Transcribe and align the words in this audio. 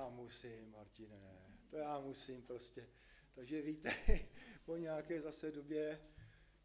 já 0.00 0.08
musím, 0.08 0.70
Martine, 0.70 1.16
to 1.70 1.76
já 1.76 2.00
musím 2.00 2.42
prostě. 2.42 2.88
Takže 3.34 3.62
víte, 3.62 3.94
po 4.64 4.76
nějaké 4.76 5.20
zase 5.20 5.50
době, 5.50 6.00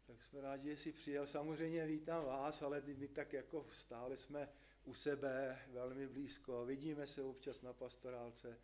tak 0.06 0.22
jsme 0.22 0.40
rádi, 0.40 0.70
že 0.70 0.76
jsi 0.76 0.92
přijel. 0.92 1.26
Samozřejmě 1.26 1.86
vítám 1.86 2.24
vás, 2.24 2.62
ale 2.62 2.82
my 2.86 3.08
tak 3.08 3.32
jako 3.32 3.66
stále 3.72 4.16
jsme 4.16 4.48
u 4.84 4.94
sebe, 4.94 5.58
velmi 5.68 6.08
blízko, 6.08 6.64
vidíme 6.64 7.06
se 7.06 7.22
občas 7.22 7.62
na 7.62 7.72
pastorálce. 7.72 8.58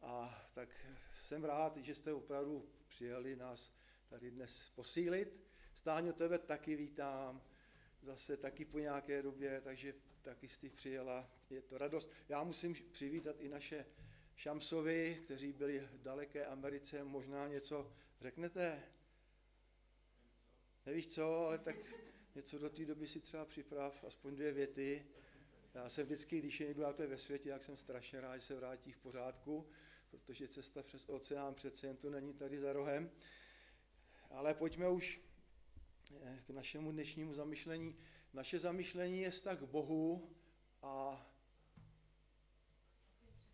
A 0.00 0.44
tak 0.54 0.68
jsem 1.14 1.44
rád, 1.44 1.76
že 1.76 1.94
jste 1.94 2.12
opravdu 2.12 2.68
přijeli 2.88 3.36
nás 3.36 3.72
tady 4.08 4.30
dnes 4.30 4.70
posílit. 4.74 5.40
Stáňo, 5.74 6.12
tebe 6.12 6.38
taky 6.38 6.76
vítám, 6.76 7.42
zase 8.02 8.36
taky 8.36 8.64
po 8.64 8.78
nějaké 8.78 9.22
době, 9.22 9.60
takže 9.60 9.94
taky 10.22 10.48
jsi 10.48 10.70
přijela, 10.70 11.30
je 11.50 11.62
to 11.62 11.78
radost. 11.78 12.10
Já 12.28 12.44
musím 12.44 12.74
přivítat 12.92 13.40
i 13.40 13.48
naše 13.48 13.86
Šamsovi, 14.36 15.20
kteří 15.24 15.52
byli 15.52 15.80
v 15.80 16.02
daleké 16.02 16.46
Americe, 16.46 17.04
možná 17.04 17.48
něco 17.48 17.92
řeknete? 18.20 18.82
Nevíš 20.86 21.06
co, 21.06 21.46
ale 21.46 21.58
tak 21.58 21.76
něco 22.34 22.58
do 22.58 22.70
té 22.70 22.84
doby 22.84 23.06
si 23.06 23.20
třeba 23.20 23.44
připrav, 23.44 24.04
aspoň 24.04 24.34
dvě 24.34 24.52
věty. 24.52 25.06
Já 25.74 25.88
jsem 25.88 26.04
vždycky, 26.04 26.38
když 26.38 26.60
je 26.60 26.66
někdo 26.66 26.82
takhle 26.82 27.06
ve 27.06 27.18
světě, 27.18 27.48
jak 27.48 27.62
jsem 27.62 27.76
strašně 27.76 28.20
rád, 28.20 28.36
že 28.36 28.46
se 28.46 28.54
vrátí 28.54 28.92
v 28.92 28.98
pořádku, 28.98 29.66
protože 30.10 30.48
cesta 30.48 30.82
přes 30.82 31.08
oceán 31.08 31.54
přece 31.54 31.86
jen 31.86 31.96
to 31.96 32.10
není 32.10 32.34
tady 32.34 32.58
za 32.58 32.72
rohem. 32.72 33.10
Ale 34.30 34.54
pojďme 34.54 34.88
už 34.88 35.20
eh, 36.22 36.42
k 36.46 36.50
našemu 36.50 36.92
dnešnímu 36.92 37.34
zamyšlení. 37.34 37.96
Naše 38.32 38.58
zamyšlení 38.58 39.20
je 39.20 39.30
vztah 39.30 39.58
k 39.58 39.62
Bohu 39.62 40.30
a 40.82 41.26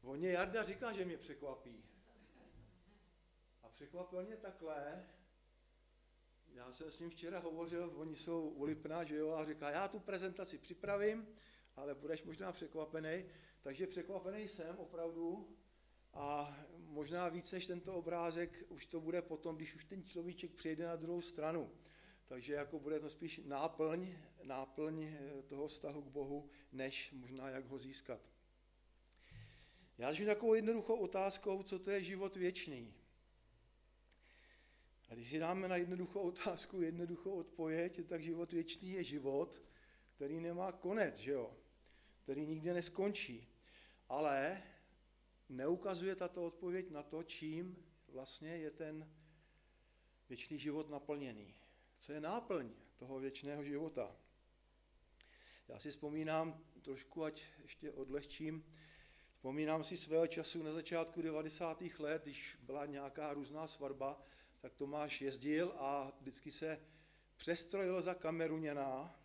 on 0.03 0.23
je 0.23 0.33
Jarda 0.33 0.63
říká, 0.63 0.93
že 0.93 1.05
mě 1.05 1.19
překvapí. 1.19 1.85
A 3.63 3.69
překvapil 3.69 4.23
mě 4.23 4.37
takhle, 4.37 5.07
já 6.55 6.73
jsem 6.73 6.91
s 6.91 7.01
ním 7.01 7.11
včera 7.11 7.39
hovořil, 7.39 7.92
oni 7.97 8.17
jsou 8.17 8.48
u 8.48 8.65
Lipna, 8.65 9.05
že 9.05 9.17
jo, 9.17 9.31
a 9.31 9.45
říká, 9.45 9.70
já 9.70 9.89
tu 9.89 9.98
prezentaci 9.98 10.59
připravím, 10.59 11.29
ale 11.77 11.95
budeš 11.95 12.23
možná 12.23 12.53
překvapený, 12.53 13.25
takže 13.61 13.87
překvapený 13.87 14.48
jsem 14.48 14.77
opravdu 14.79 15.57
a 16.14 16.57
možná 16.77 17.29
víc 17.29 17.53
než 17.53 17.67
tento 17.67 17.95
obrázek 17.95 18.64
už 18.69 18.87
to 18.87 19.01
bude 19.01 19.23
potom, 19.23 19.57
když 19.57 19.75
už 19.75 19.85
ten 19.85 20.05
človíček 20.05 20.51
přijde 20.51 20.87
na 20.87 20.97
druhou 20.97 21.23
stranu. 21.23 21.70
Takže 22.25 22.55
jako 22.55 22.79
bude 22.79 23.01
to 23.01 23.11
spíš 23.11 23.41
náplň, 23.45 24.12
náplň 24.45 25.03
eh, 25.03 25.42
toho 25.42 25.67
vztahu 25.67 26.03
k 26.03 26.09
Bohu, 26.09 26.51
než 26.73 27.12
možná 27.12 27.48
jak 27.48 27.67
ho 27.67 27.79
získat. 27.79 28.20
Já 30.01 30.11
začnu 30.11 30.27
takovou 30.27 30.55
jednoduchou 30.55 30.97
otázkou, 30.97 31.62
co 31.62 31.79
to 31.79 31.91
je 31.91 32.05
život 32.05 32.37
věčný. 32.37 32.95
A 35.09 35.15
když 35.15 35.31
si 35.31 35.39
dáme 35.39 35.69
na 35.69 35.77
jednoduchou 35.77 36.20
otázku 36.20 36.83
jednoduchou 36.83 37.31
odpověď, 37.31 38.07
tak 38.07 38.23
život 38.23 38.53
věčný 38.53 38.91
je 38.91 39.05
život, 39.05 39.62
který 40.15 40.41
nemá 40.41 40.73
konec, 40.73 41.17
že 41.17 41.31
jo? 41.31 41.57
který 42.23 42.47
nikdy 42.47 42.73
neskončí. 42.73 43.48
Ale 44.09 44.62
neukazuje 45.48 46.17
tato 46.17 46.47
odpověď 46.47 46.91
na 46.91 47.03
to, 47.03 47.23
čím 47.23 47.85
vlastně 48.09 48.57
je 48.57 48.70
ten 48.70 49.11
věčný 50.29 50.59
život 50.59 50.91
naplněný. 50.91 51.55
Co 51.98 52.12
je 52.12 52.20
náplň 52.20 52.70
toho 52.97 53.19
věčného 53.19 53.64
života? 53.64 54.17
Já 55.69 55.79
si 55.79 55.91
vzpomínám 55.91 56.64
trošku, 56.83 57.25
ať 57.25 57.45
ještě 57.62 57.92
odlehčím, 57.92 58.64
vzpomínám 59.41 59.84
si 59.84 59.96
svého 59.96 60.27
času 60.27 60.62
na 60.62 60.72
začátku 60.72 61.22
90. 61.22 61.83
let, 61.98 62.22
když 62.22 62.58
byla 62.62 62.86
nějaká 62.86 63.33
různá 63.34 63.66
svatba, 63.66 64.22
tak 64.58 64.74
Tomáš 64.74 65.20
jezdil 65.20 65.72
a 65.77 66.12
vždycky 66.20 66.52
se 66.52 66.80
přestrojil 67.36 68.02
za 68.02 68.14
kameruněná, 68.14 69.20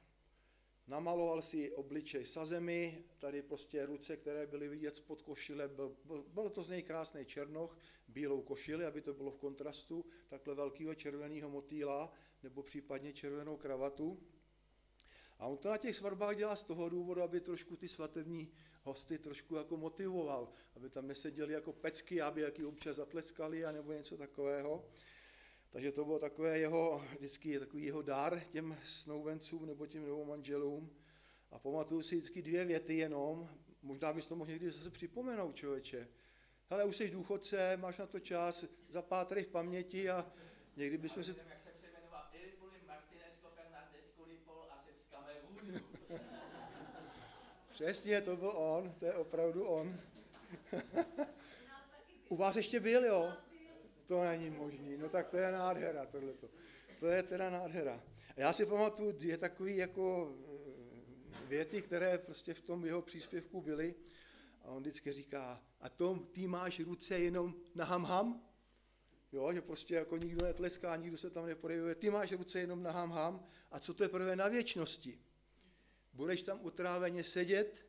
namaloval 0.87 1.41
si 1.41 1.71
obličej 1.71 2.25
sazemi, 2.25 3.03
tady 3.19 3.41
prostě 3.41 3.85
ruce, 3.85 4.17
které 4.17 4.47
byly 4.47 4.67
vidět 4.67 4.95
spod 4.95 5.21
košile, 5.21 5.67
byl, 5.67 5.95
byl, 6.05 6.25
byl 6.27 6.49
to 6.49 6.63
z 6.63 6.69
něj 6.69 6.83
krásný 6.83 7.25
černoch, 7.25 7.77
bílou 8.07 8.41
košili, 8.41 8.85
aby 8.85 9.01
to 9.01 9.13
bylo 9.13 9.31
v 9.31 9.37
kontrastu, 9.37 10.05
takhle 10.27 10.55
velkého 10.55 10.95
červeného 10.95 11.49
motýla, 11.49 12.11
nebo 12.43 12.63
případně 12.63 13.13
červenou 13.13 13.57
kravatu. 13.57 14.23
A 15.39 15.47
on 15.47 15.57
to 15.57 15.69
na 15.69 15.77
těch 15.77 15.95
svatbách 15.95 16.37
dělá 16.37 16.55
z 16.55 16.63
toho 16.63 16.89
důvodu, 16.89 17.21
aby 17.21 17.41
trošku 17.41 17.75
ty 17.75 17.87
svatební 17.87 18.51
hosty 18.83 19.17
trošku 19.17 19.55
jako 19.55 19.77
motivoval, 19.77 20.49
aby 20.75 20.89
tam 20.89 21.07
neseděli 21.07 21.53
jako 21.53 21.73
pecky, 21.73 22.21
aby 22.21 22.41
jaký 22.41 22.65
občas 22.65 22.95
zatleskali, 22.95 23.63
nebo 23.71 23.93
něco 23.93 24.17
takového. 24.17 24.85
Takže 25.69 25.91
to 25.91 26.05
bylo 26.05 26.19
takové 26.19 26.59
jeho, 26.59 27.03
vždycky 27.17 27.59
takový 27.59 27.83
jeho 27.83 28.01
dar 28.01 28.39
těm 28.39 28.77
snoubencům 28.85 29.65
nebo 29.65 29.85
těm 29.85 30.07
novou 30.07 30.25
manželům. 30.25 30.95
A 31.51 31.59
pamatuju 31.59 32.01
si 32.01 32.15
vždycky 32.15 32.41
dvě 32.41 32.65
věty 32.65 32.97
jenom, 32.97 33.49
možná 33.81 34.13
bys 34.13 34.27
to 34.27 34.35
mohl 34.35 34.51
někdy 34.51 34.71
zase 34.71 34.89
připomenout, 34.89 35.55
člověče. 35.55 36.07
Ale 36.69 36.85
už 36.85 36.95
jsi 36.95 37.11
důchodce, 37.11 37.77
máš 37.77 37.97
na 37.97 38.07
to 38.07 38.19
čas, 38.19 38.65
zapátrej 38.89 39.43
v 39.43 39.47
paměti 39.47 40.09
a 40.09 40.31
někdy 40.75 40.97
bychom 40.97 41.23
si... 41.23 41.31
Jak 41.49 41.59
se 41.59 41.71
chce 41.71 41.85
jmenovat, 41.93 42.33
Martinesco 42.87 43.49
Fernandez 43.49 44.11
Kulipol 44.11 44.67
a 44.71 44.79
jsem 44.79 44.93
z 44.97 45.05
Kamerunu. 45.05 45.79
Přesně, 47.75 48.21
to 48.21 48.37
byl 48.37 48.49
on, 48.49 48.91
to 48.91 49.05
je 49.05 49.13
opravdu 49.13 49.65
on. 49.65 49.99
U 52.29 52.35
vás 52.35 52.55
ještě 52.55 52.79
byl, 52.79 53.05
jo? 53.05 53.33
to 54.05 54.23
není 54.23 54.49
možný, 54.49 54.97
no 54.97 55.09
tak 55.09 55.29
to 55.29 55.37
je 55.37 55.51
nádhera 55.51 56.05
tohleto. 56.05 56.49
To 56.99 57.07
je 57.07 57.23
teda 57.23 57.49
nádhera. 57.49 58.03
A 58.37 58.39
já 58.39 58.53
si 58.53 58.65
pamatuju 58.65 59.11
dvě 59.11 59.37
takové 59.37 59.71
jako 59.71 60.35
eh, 61.41 61.47
věty, 61.47 61.81
které 61.81 62.17
prostě 62.17 62.53
v 62.53 62.61
tom 62.61 62.85
jeho 62.85 63.01
příspěvku 63.01 63.61
byly. 63.61 63.95
A 64.63 64.67
on 64.67 64.81
vždycky 64.81 65.11
říká, 65.11 65.63
a 65.81 65.89
to 65.89 66.19
ty 66.31 66.47
máš 66.47 66.79
ruce 66.79 67.19
jenom 67.19 67.55
na 67.75 67.85
ham 67.85 68.03
ham? 68.03 68.41
Jo, 69.31 69.53
že 69.53 69.61
prostě 69.61 69.95
jako 69.95 70.17
nikdo 70.17 70.45
netleská, 70.45 70.95
nikdo 70.95 71.17
se 71.17 71.29
tam 71.29 71.45
neprojevuje. 71.45 71.95
Ty 71.95 72.09
máš 72.09 72.31
ruce 72.31 72.59
jenom 72.59 72.83
na 72.83 72.91
ham 72.91 73.11
ham. 73.11 73.45
A 73.71 73.79
co 73.79 73.93
to 73.93 74.03
je 74.03 74.09
prvé 74.09 74.35
na 74.35 74.47
věčnosti? 74.47 75.19
Budeš 76.15 76.41
tam 76.41 76.59
utráveně 76.65 77.23
sedět, 77.23 77.85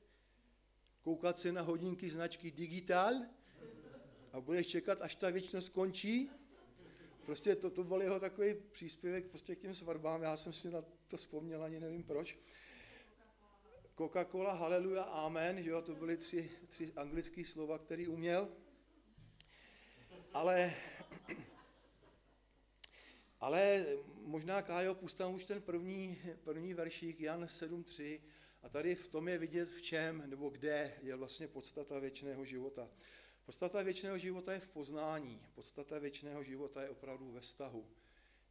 koukat 1.03 1.38
se 1.38 1.53
na 1.53 1.62
hodinky 1.62 2.10
značky 2.10 2.50
Digital 2.50 3.14
a 4.32 4.41
budeš 4.41 4.66
čekat, 4.66 5.03
až 5.03 5.14
ta 5.14 5.31
věčnost 5.31 5.66
skončí. 5.66 6.31
Prostě 7.26 7.56
to, 7.56 7.70
to 7.70 7.84
byl 7.84 8.03
jeho 8.03 8.20
takový 8.20 8.54
příspěvek 8.54 9.26
prostě 9.26 9.56
k 9.56 9.59
těm 9.59 9.75
svatbám, 9.75 10.22
já 10.22 10.36
jsem 10.36 10.53
si 10.53 10.70
na 10.70 10.84
to 11.09 11.16
vzpomněl, 11.16 11.62
ani 11.62 11.81
nevím 11.81 12.03
proč. 12.03 12.38
Coca-Cola, 13.97 14.56
haleluja, 14.56 15.03
amen, 15.03 15.62
že 15.62 15.70
jo, 15.70 15.82
to 15.82 15.94
byly 15.94 16.16
tři, 16.16 16.50
tři 16.69 16.92
anglické 16.97 17.44
slova, 17.44 17.78
který 17.78 18.09
uměl. 18.09 18.48
Ale, 20.32 20.75
ale 23.41 23.86
možná 24.24 24.62
Kájo, 24.62 24.94
pustám 24.94 25.34
už 25.34 25.44
ten 25.44 25.62
první, 25.62 26.19
první 26.44 26.74
veršík, 26.74 27.20
Jan 27.20 27.44
7.3, 27.44 28.20
a 28.62 28.69
tady 28.69 28.94
v 28.94 29.08
tom 29.08 29.28
je 29.28 29.38
vidět 29.38 29.69
v 29.69 29.82
čem, 29.82 30.22
nebo 30.26 30.48
kde 30.48 30.98
je 31.02 31.16
vlastně 31.16 31.48
podstata 31.48 31.98
věčného 31.98 32.44
života. 32.44 32.91
Podstata 33.44 33.82
věčného 33.82 34.19
života 34.19 34.52
je 34.52 34.60
v 34.60 34.69
poznání. 34.69 35.47
Podstata 35.54 35.98
věčného 35.98 36.42
života 36.42 36.82
je 36.82 36.91
opravdu 36.91 37.32
ve 37.32 37.41
vztahu. 37.41 37.86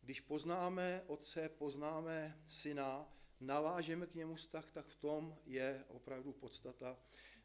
Když 0.01 0.21
poznáme 0.21 1.03
Otce, 1.07 1.49
poznáme 1.49 2.41
Syna, 2.47 3.13
navážeme 3.39 4.05
k 4.05 4.15
němu 4.15 4.35
vztah, 4.35 4.71
tak 4.71 4.87
v 4.87 4.95
tom 4.95 5.37
je 5.45 5.83
opravdu 5.87 6.33
podstata 6.33 6.99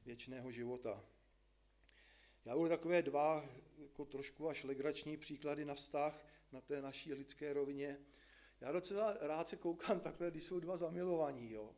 věčného 0.06 0.52
života. 0.52 1.04
Já 2.44 2.56
budu 2.56 2.68
takové 2.68 3.02
dva 3.02 3.48
jako 3.78 4.04
trošku 4.04 4.48
až 4.48 4.64
legrační 4.64 5.16
příklady 5.16 5.64
na 5.64 5.75
vztah 5.75 6.26
na 6.52 6.61
té 6.61 6.82
naší 6.82 7.14
lidské 7.14 7.52
rovině. 7.52 7.99
Já 8.61 8.73
docela 8.73 9.17
rád 9.20 9.49
se 9.49 9.56
koukám 9.56 10.00
takhle, 10.00 10.31
když 10.31 10.44
jsou 10.44 10.61
dva 10.61 10.76
zamilovaní. 10.76 11.52
Jo. 11.52 11.75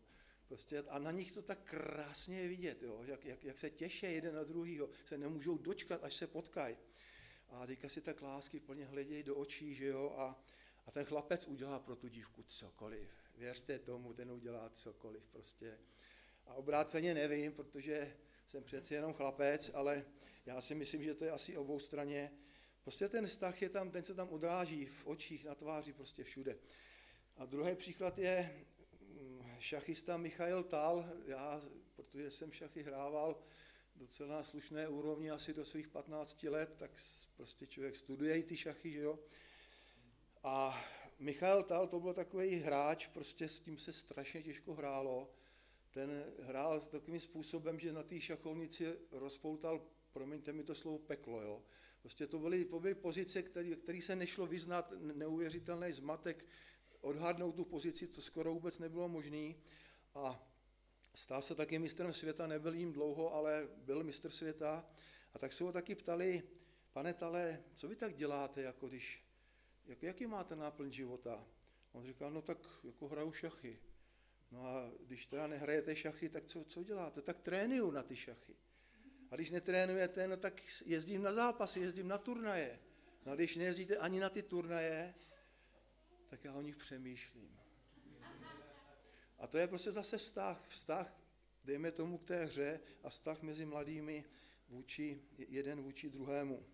Prostě 0.49 0.79
a 0.79 0.99
na 0.99 1.11
nich 1.11 1.33
to 1.33 1.43
tak 1.43 1.59
krásně 1.65 2.41
je 2.41 2.49
vidět, 2.49 2.83
jo? 2.83 3.03
Jak, 3.05 3.25
jak, 3.25 3.45
jak 3.45 3.59
se 3.59 3.71
těší 3.71 4.07
jeden 4.07 4.35
na 4.35 4.45
druhýho, 4.45 4.89
se 5.05 5.19
nemůžou 5.19 5.59
dočkat, 5.59 6.05
až 6.05 6.15
se 6.15 6.27
potkají. 6.27 6.77
A 7.49 7.67
teďka 7.67 7.89
si 7.89 8.01
tak 8.01 8.23
lásky 8.23 8.61
plně 8.61 8.85
hledějí 8.85 9.23
do 9.23 9.37
očí, 9.37 9.75
že 9.75 9.87
jo, 9.87 10.15
a, 10.17 10.45
a 10.87 10.91
ten 10.91 11.05
chlapec 11.05 11.47
udělá 11.47 11.79
pro 11.79 11.97
tu 11.97 12.09
dívku 12.09 12.43
cokoliv. 12.43 13.11
Věřte 13.37 13.79
tomu, 13.79 14.13
ten 14.13 14.31
udělá 14.31 14.71
cokoliv 14.71 15.27
prostě. 15.27 15.79
A 16.47 16.55
obráceně 16.55 17.15
nevím, 17.15 17.53
protože 17.53 18.17
jsem 18.47 18.63
přeci 18.63 18.95
jenom 18.95 19.13
chlapec, 19.13 19.71
ale 19.75 20.05
já 20.47 20.61
si 20.61 20.75
myslím, 20.75 21.03
že 21.03 21.15
to 21.15 21.25
je 21.25 21.31
asi 21.31 21.57
obou 21.57 21.79
straně. 21.79 22.33
Prostě 22.83 23.09
ten 23.09 23.27
vztah 23.27 23.63
je 23.63 23.69
tam, 23.69 23.91
ten 23.91 24.05
se 24.05 24.15
tam 24.15 24.29
odráží 24.29 24.87
v 24.87 25.07
očích, 25.07 25.45
na 25.45 25.55
tváři, 25.55 25.93
prostě 25.93 26.25
všude. 26.25 26.59
A 27.37 27.47
druhý 27.47 27.75
příklad 27.75 28.19
je 28.19 28.65
šachista 29.59 30.17
Michail 30.17 30.63
Tal, 30.63 31.05
já, 31.27 31.63
protože 31.97 32.31
jsem 32.31 32.53
šachy 32.53 32.83
hrával, 32.83 33.43
docela 33.95 34.43
slušné 34.43 34.89
úrovni, 34.89 35.31
asi 35.31 35.55
do 35.55 35.65
svých 35.65 35.89
15 35.89 36.43
let, 36.43 36.75
tak 36.77 36.91
prostě 37.37 37.67
člověk 37.67 37.97
studuje 37.97 38.39
i 38.39 38.43
ty 38.43 38.57
šachy, 38.57 38.93
že 38.93 39.01
jo. 39.01 39.19
A 40.43 40.85
Michal 41.19 41.63
Tal 41.63 41.87
to 41.87 42.01
byl 42.01 42.15
takový 42.15 42.57
hráč, 42.57 43.07
prostě 43.07 43.49
s 43.49 43.61
tím 43.61 43.79
se 43.79 43.93
strašně 43.93 44.43
těžko 44.43 44.75
hrálo. 44.75 45.35
Ten 45.91 46.25
hrál 46.41 46.81
takovým 46.81 47.21
způsobem, 47.21 47.79
že 47.79 47.93
na 47.93 48.03
té 48.03 48.21
šachovnici 48.21 48.99
rozpoutal, 49.11 49.87
promiňte 50.13 50.53
mi 50.53 50.65
to 50.65 50.75
slovo, 50.75 50.99
peklo, 50.99 51.43
jo. 51.43 51.63
Prostě 52.03 52.27
to 52.27 52.39
byly, 52.39 52.65
to 52.65 52.81
byly 52.81 52.95
pozice, 52.95 53.43
který, 53.43 53.77
který 53.77 54.01
se 54.03 54.17
nešlo 54.17 54.47
vyznat, 54.47 54.93
neuvěřitelný 55.01 55.93
zmatek, 55.93 56.47
odhadnout 57.01 57.55
tu 57.55 57.65
pozici, 57.65 58.07
to 58.07 58.21
skoro 58.21 58.55
vůbec 58.55 58.79
nebylo 58.79 59.09
možné. 59.09 59.55
A 60.15 60.53
Stál 61.15 61.43
se 61.43 61.55
taky 61.55 61.79
mistrem 61.79 62.13
světa, 62.13 62.47
nebyl 62.47 62.75
jim 62.75 62.93
dlouho, 62.93 63.35
ale 63.35 63.69
byl 63.77 64.05
mistr 64.05 64.31
světa. 64.31 64.87
A 65.35 65.39
tak 65.39 65.53
se 65.53 65.65
ho 65.65 65.73
taky 65.73 65.95
ptali, 65.95 66.43
pane 66.93 67.15
Tale, 67.15 67.63
co 67.75 67.89
vy 67.89 67.97
tak 67.97 68.15
děláte, 68.15 68.63
jako 68.63 68.89
když, 68.89 69.25
jak, 69.85 70.03
jaký 70.03 70.27
máte 70.27 70.57
náplň 70.57 70.93
života? 70.93 71.47
On 71.93 72.05
říkal, 72.05 72.31
no 72.31 72.43
tak 72.43 72.59
jako 72.85 73.09
hraju 73.09 73.33
šachy. 73.33 73.79
No 74.51 74.67
a 74.67 74.93
když 75.01 75.27
teda 75.27 75.47
nehrajete 75.47 75.97
šachy, 75.97 76.29
tak 76.29 76.47
co, 76.47 76.65
co 76.65 76.83
děláte? 76.83 77.23
Tak 77.23 77.41
trénuju 77.41 77.91
na 77.91 78.03
ty 78.03 78.17
šachy. 78.17 78.57
A 79.33 79.37
když 79.37 79.51
netrénujete, 79.51 80.29
no 80.29 80.37
tak 80.37 80.63
jezdím 80.85 81.23
na 81.23 81.33
zápasy, 81.33 81.81
jezdím 81.81 82.09
na 82.09 82.19
turnaje. 82.19 82.79
No 83.27 83.33
a 83.33 83.35
když 83.35 83.57
nejezdíte 83.57 83.97
ani 83.97 84.21
na 84.21 84.31
ty 84.31 84.43
turnaje, 84.43 85.15
tak 86.27 86.45
já 86.45 86.55
o 86.55 86.63
nich 86.63 86.77
přemýšlím. 86.77 87.61
A 89.39 89.47
to 89.47 89.59
je 89.59 89.69
prostě 89.69 89.93
zase 89.93 90.19
vztah, 90.19 90.65
vztah, 90.69 91.21
dejme 91.65 91.93
tomu 91.93 92.19
k 92.19 92.25
té 92.25 92.45
hře 92.45 92.81
a 93.03 93.11
vztah 93.11 93.43
mezi 93.43 93.65
mladými 93.65 94.25
vůči, 94.69 95.23
jeden 95.39 95.83
vůči 95.83 96.11
druhému. 96.11 96.67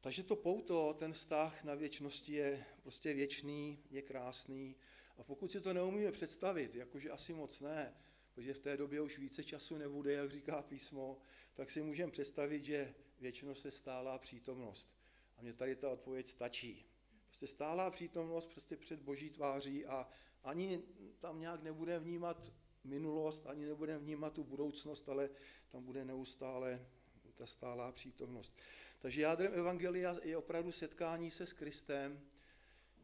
Takže 0.00 0.22
to 0.22 0.36
pouto, 0.36 0.94
ten 0.94 1.12
vztah 1.12 1.64
na 1.64 1.74
věčnosti 1.74 2.32
je 2.32 2.64
prostě 2.82 3.14
věčný, 3.14 3.78
je 3.90 4.02
krásný. 4.02 4.76
A 5.16 5.22
pokud 5.22 5.52
si 5.52 5.60
to 5.60 5.74
neumíme 5.74 6.12
představit, 6.12 6.74
jakože 6.74 7.10
asi 7.10 7.32
moc 7.32 7.60
ne, 7.60 7.94
protože 8.34 8.54
v 8.54 8.58
té 8.58 8.76
době 8.76 9.00
už 9.00 9.18
více 9.18 9.44
času 9.44 9.76
nebude, 9.76 10.12
jak 10.12 10.30
říká 10.30 10.62
písmo, 10.62 11.18
tak 11.54 11.70
si 11.70 11.82
můžeme 11.82 12.12
představit, 12.12 12.64
že 12.64 12.94
věčnost 13.20 13.64
je 13.64 13.70
stálá 13.70 14.18
přítomnost. 14.18 14.96
A 15.36 15.42
mě 15.42 15.52
tady 15.52 15.76
ta 15.76 15.90
odpověď 15.90 16.28
stačí. 16.28 16.86
Prostě 17.26 17.46
stálá 17.46 17.90
přítomnost 17.90 18.46
prostě 18.46 18.76
před 18.76 19.00
boží 19.00 19.30
tváří 19.30 19.86
a 19.86 20.08
ani 20.44 20.82
tam 21.18 21.40
nějak 21.40 21.62
nebude 21.62 21.98
vnímat 21.98 22.52
minulost, 22.84 23.46
ani 23.46 23.66
nebude 23.66 23.98
vnímat 23.98 24.32
tu 24.32 24.44
budoucnost, 24.44 25.08
ale 25.08 25.30
tam 25.68 25.84
bude 25.84 26.04
neustále 26.04 26.86
ta 27.34 27.46
stálá 27.46 27.92
přítomnost. 27.92 28.56
Takže 28.98 29.22
jádrem 29.22 29.54
Evangelia 29.54 30.16
je 30.22 30.36
opravdu 30.36 30.72
setkání 30.72 31.30
se 31.30 31.46
s 31.46 31.52
Kristem. 31.52 32.20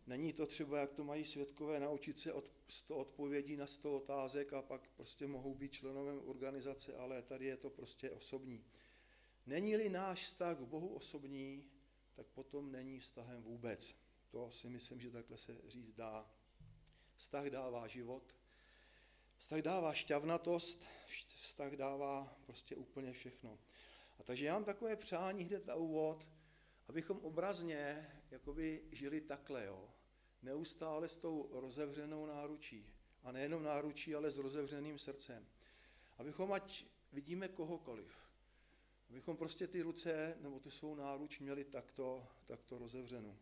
Není 0.06 0.32
to 0.32 0.46
třeba, 0.46 0.78
jak 0.78 0.92
to 0.92 1.04
mají 1.04 1.24
svědkové, 1.24 1.80
naučit 1.80 2.18
se 2.18 2.32
od 2.32 2.50
100 2.68 2.96
odpovědí 2.96 3.56
na 3.56 3.66
100 3.66 3.96
otázek 3.96 4.52
a 4.52 4.62
pak 4.62 4.88
prostě 4.88 5.26
mohou 5.26 5.54
být 5.54 5.72
členovem 5.72 6.20
organizace, 6.28 6.96
ale 6.96 7.22
tady 7.22 7.46
je 7.46 7.56
to 7.56 7.70
prostě 7.70 8.10
osobní. 8.10 8.64
Není-li 9.46 9.88
náš 9.88 10.24
vztah 10.24 10.56
k 10.56 10.60
Bohu 10.60 10.88
osobní, 10.88 11.70
tak 12.12 12.26
potom 12.26 12.72
není 12.72 12.98
vztahem 12.98 13.42
vůbec. 13.42 13.96
To 14.30 14.50
si 14.50 14.68
myslím, 14.68 15.00
že 15.00 15.10
takhle 15.10 15.36
se 15.38 15.56
říct 15.68 15.92
dá. 15.92 16.30
Vztah 17.14 17.46
dává 17.46 17.86
život, 17.86 18.34
vztah 19.36 19.60
dává 19.62 19.94
šťavnatost, 19.94 20.86
vztah 21.36 21.72
dává 21.72 22.38
prostě 22.46 22.76
úplně 22.76 23.12
všechno. 23.12 23.58
A 24.18 24.22
takže 24.22 24.46
já 24.46 24.54
mám 24.54 24.64
takové 24.64 24.96
přání 24.96 25.44
hned 25.44 25.66
na 25.66 25.74
úvod, 25.74 26.28
abychom 26.88 27.18
obrazně 27.18 28.10
jakoby 28.30 28.82
žili 28.92 29.20
takhle, 29.20 29.66
jo. 29.66 29.88
Neustále 30.42 31.08
s 31.08 31.16
tou 31.16 31.50
rozevřenou 31.52 32.26
náručí. 32.26 32.86
A 33.22 33.32
nejenom 33.32 33.62
náručí, 33.62 34.14
ale 34.14 34.30
s 34.30 34.38
rozevřeným 34.38 34.98
srdcem. 34.98 35.46
Abychom, 36.18 36.52
ať 36.52 36.84
vidíme 37.12 37.48
kohokoliv, 37.48 38.30
abychom 39.10 39.36
prostě 39.36 39.66
ty 39.66 39.82
ruce 39.82 40.36
nebo 40.40 40.60
tu 40.60 40.70
svou 40.70 40.94
náruč 40.94 41.38
měli 41.38 41.64
takto, 41.64 42.26
takto 42.46 42.78
rozevřenou. 42.78 43.38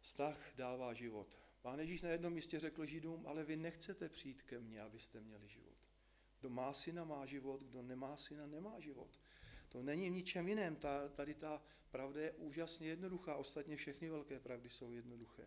Vztah 0.00 0.52
dává 0.56 0.94
život. 0.94 1.38
Pán 1.62 1.78
Ježíš 1.80 2.02
na 2.02 2.08
jednom 2.08 2.32
místě 2.32 2.60
řekl 2.60 2.86
Židům, 2.86 3.26
ale 3.26 3.44
vy 3.44 3.56
nechcete 3.56 4.08
přijít 4.08 4.42
ke 4.42 4.60
mně, 4.60 4.82
abyste 4.82 5.20
měli 5.20 5.48
život. 5.48 5.76
Kdo 6.40 6.50
má 6.50 6.72
syna, 6.72 7.04
má 7.04 7.26
život, 7.26 7.62
kdo 7.62 7.82
nemá 7.82 8.16
syna, 8.16 8.46
nemá 8.46 8.80
život. 8.80 9.20
To 9.70 9.82
není 9.82 10.10
v 10.10 10.12
ničem 10.12 10.48
jiném. 10.48 10.76
Ta, 10.76 11.08
tady 11.08 11.34
ta 11.34 11.62
pravda 11.90 12.20
je 12.20 12.32
úžasně 12.32 12.88
jednoduchá. 12.88 13.36
Ostatně 13.36 13.76
všechny 13.76 14.08
velké 14.08 14.40
pravdy 14.40 14.68
jsou 14.68 14.92
jednoduché. 14.92 15.46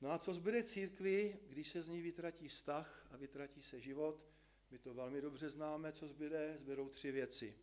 No 0.00 0.10
a 0.10 0.18
co 0.18 0.34
zbyde 0.34 0.62
církvi, 0.62 1.38
když 1.48 1.68
se 1.68 1.82
z 1.82 1.88
ní 1.88 2.02
vytratí 2.02 2.48
vztah 2.48 3.08
a 3.10 3.16
vytratí 3.16 3.62
se 3.62 3.80
život? 3.80 4.26
My 4.70 4.78
to 4.78 4.94
velmi 4.94 5.20
dobře 5.20 5.50
známe, 5.50 5.92
co 5.92 6.08
zbyde. 6.08 6.58
Zbydou 6.58 6.88
tři 6.88 7.12
věci. 7.12 7.58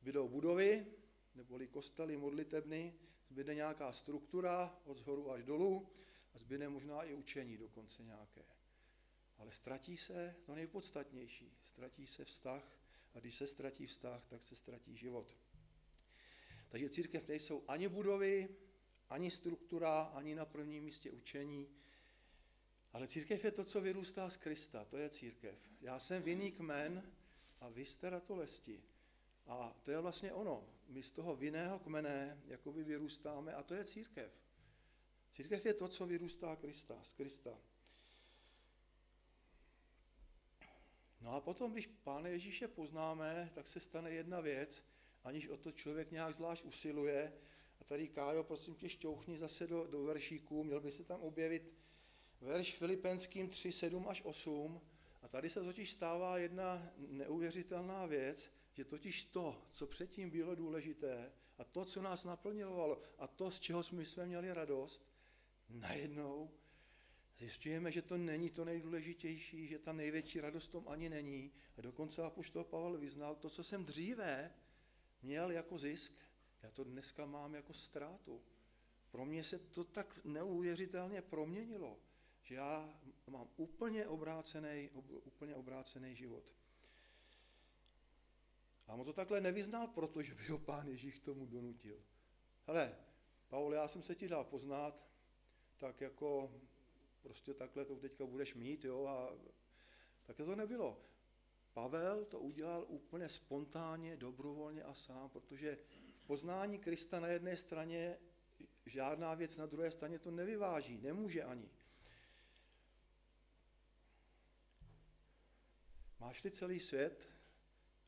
Zbydou 0.00 0.28
budovy, 0.28 0.86
neboli 1.34 1.68
kostely, 1.68 2.16
modlitebny, 2.16 2.94
zbyde 3.28 3.54
nějaká 3.54 3.92
struktura 3.92 4.80
od 4.84 4.98
zhoru 4.98 5.30
až 5.30 5.44
dolů 5.44 5.88
a 6.34 6.38
zbyde 6.38 6.68
možná 6.68 7.02
i 7.02 7.14
učení 7.14 7.56
dokonce 7.56 8.02
nějaké. 8.02 8.44
Ale 9.38 9.52
ztratí 9.52 9.96
se 9.96 10.36
to 10.42 10.54
nejpodstatnější, 10.54 11.58
ztratí 11.62 12.06
se 12.06 12.24
vztah 12.24 12.81
a 13.14 13.20
když 13.20 13.34
se 13.34 13.46
ztratí 13.46 13.86
vztah, 13.86 14.24
tak 14.26 14.42
se 14.42 14.54
ztratí 14.54 14.96
život. 14.96 15.36
Takže 16.68 16.90
církev 16.90 17.28
nejsou 17.28 17.64
ani 17.68 17.88
budovy, 17.88 18.48
ani 19.08 19.30
struktura, 19.30 20.02
ani 20.02 20.34
na 20.34 20.44
prvním 20.44 20.84
místě 20.84 21.10
učení, 21.10 21.68
ale 22.92 23.06
církev 23.06 23.44
je 23.44 23.50
to, 23.50 23.64
co 23.64 23.80
vyrůstá 23.80 24.30
z 24.30 24.36
Krista, 24.36 24.84
to 24.84 24.96
je 24.96 25.08
církev. 25.08 25.58
Já 25.80 25.98
jsem 25.98 26.22
vinný 26.22 26.52
kmen 26.52 27.12
a 27.60 27.68
vy 27.68 27.84
jste 27.84 28.10
ratolesti. 28.10 28.82
A 29.46 29.76
to 29.82 29.90
je 29.90 29.98
vlastně 29.98 30.32
ono. 30.32 30.68
My 30.88 31.02
z 31.02 31.10
toho 31.10 31.36
vinného 31.36 31.78
kmene 31.78 32.40
jakoby 32.44 32.84
vyrůstáme 32.84 33.54
a 33.54 33.62
to 33.62 33.74
je 33.74 33.84
církev. 33.84 34.32
Církev 35.30 35.66
je 35.66 35.74
to, 35.74 35.88
co 35.88 36.06
vyrůstá 36.06 36.56
Krista, 36.56 37.02
z 37.02 37.12
Krista. 37.12 37.58
No 41.22 41.34
a 41.34 41.40
potom, 41.40 41.72
když 41.72 41.86
Pána 41.86 42.28
Ježíše 42.28 42.68
poznáme, 42.68 43.50
tak 43.54 43.66
se 43.66 43.80
stane 43.80 44.10
jedna 44.10 44.40
věc, 44.40 44.86
aniž 45.24 45.48
o 45.48 45.56
to 45.56 45.72
člověk 45.72 46.10
nějak 46.10 46.34
zvlášť 46.34 46.64
usiluje. 46.64 47.32
A 47.80 47.84
tady, 47.84 48.08
Kájo, 48.08 48.44
prosím 48.44 48.74
tě, 48.74 48.88
šťouchni 48.88 49.38
zase 49.38 49.66
do, 49.66 49.86
do 49.86 50.02
veršíků, 50.02 50.64
měl 50.64 50.80
by 50.80 50.92
se 50.92 51.04
tam 51.04 51.20
objevit 51.20 51.72
verš 52.40 52.74
Filipenským 52.76 53.48
3, 53.48 53.72
7 53.72 54.08
až 54.08 54.22
8. 54.24 54.80
A 55.22 55.28
tady 55.28 55.50
se 55.50 55.62
totiž 55.62 55.90
stává 55.90 56.38
jedna 56.38 56.92
neuvěřitelná 56.96 58.06
věc, 58.06 58.50
že 58.72 58.84
totiž 58.84 59.24
to, 59.24 59.62
co 59.72 59.86
předtím 59.86 60.30
bylo 60.30 60.54
důležité 60.54 61.32
a 61.58 61.64
to, 61.64 61.84
co 61.84 62.02
nás 62.02 62.24
naplňovalo 62.24 63.00
a 63.18 63.26
to, 63.26 63.50
z 63.50 63.60
čeho 63.60 63.82
jsme, 63.82 64.26
měli 64.26 64.52
radost, 64.52 65.10
najednou 65.68 66.50
zjišťujeme, 67.36 67.92
že 67.92 68.02
to 68.02 68.18
není 68.18 68.50
to 68.50 68.64
nejdůležitější, 68.64 69.66
že 69.66 69.78
ta 69.78 69.92
největší 69.92 70.40
radost 70.40 70.68
tom 70.68 70.88
ani 70.88 71.08
není. 71.08 71.52
A 71.76 71.80
dokonce 71.80 72.22
Apoštol 72.22 72.64
Pavel 72.64 72.98
vyznal, 72.98 73.34
to, 73.34 73.50
co 73.50 73.62
jsem 73.62 73.84
dříve 73.84 74.54
měl 75.22 75.50
jako 75.50 75.78
zisk, 75.78 76.12
já 76.62 76.70
to 76.70 76.84
dneska 76.84 77.26
mám 77.26 77.54
jako 77.54 77.74
ztrátu. 77.74 78.42
Pro 79.10 79.24
mě 79.24 79.44
se 79.44 79.58
to 79.58 79.84
tak 79.84 80.24
neuvěřitelně 80.24 81.22
proměnilo, 81.22 81.98
že 82.42 82.54
já 82.54 83.00
mám 83.26 83.48
úplně 83.56 84.06
obrácený, 84.06 84.90
úplně 85.24 85.54
obrácený 85.54 86.16
život. 86.16 86.54
A 88.86 88.94
on 88.94 89.04
to 89.04 89.12
takhle 89.12 89.40
nevyznal, 89.40 89.86
protože 89.86 90.34
by 90.34 90.46
ho 90.46 90.58
pán 90.58 90.88
Ježíš 90.88 91.18
k 91.18 91.24
tomu 91.24 91.46
donutil. 91.46 92.02
Hele, 92.66 92.96
Pavel, 93.48 93.72
já 93.72 93.88
jsem 93.88 94.02
se 94.02 94.14
ti 94.14 94.28
dal 94.28 94.44
poznat, 94.44 95.06
tak 95.78 96.00
jako 96.00 96.52
prostě 97.22 97.54
takhle 97.54 97.84
to 97.84 97.96
teďka 97.96 98.26
budeš 98.26 98.54
mít, 98.54 98.84
jo, 98.84 99.06
a 99.06 99.34
tak 100.22 100.36
to 100.36 100.56
nebylo. 100.56 101.00
Pavel 101.72 102.24
to 102.24 102.40
udělal 102.40 102.84
úplně 102.88 103.28
spontánně, 103.28 104.16
dobrovolně 104.16 104.82
a 104.82 104.94
sám, 104.94 105.30
protože 105.30 105.78
v 106.14 106.22
poznání 106.26 106.78
Krista 106.78 107.20
na 107.20 107.28
jedné 107.28 107.56
straně 107.56 108.18
žádná 108.86 109.34
věc 109.34 109.56
na 109.56 109.66
druhé 109.66 109.90
straně 109.90 110.18
to 110.18 110.30
nevyváží, 110.30 110.98
nemůže 110.98 111.44
ani. 111.44 111.70
Máš-li 116.18 116.50
celý 116.50 116.80
svět, 116.80 117.32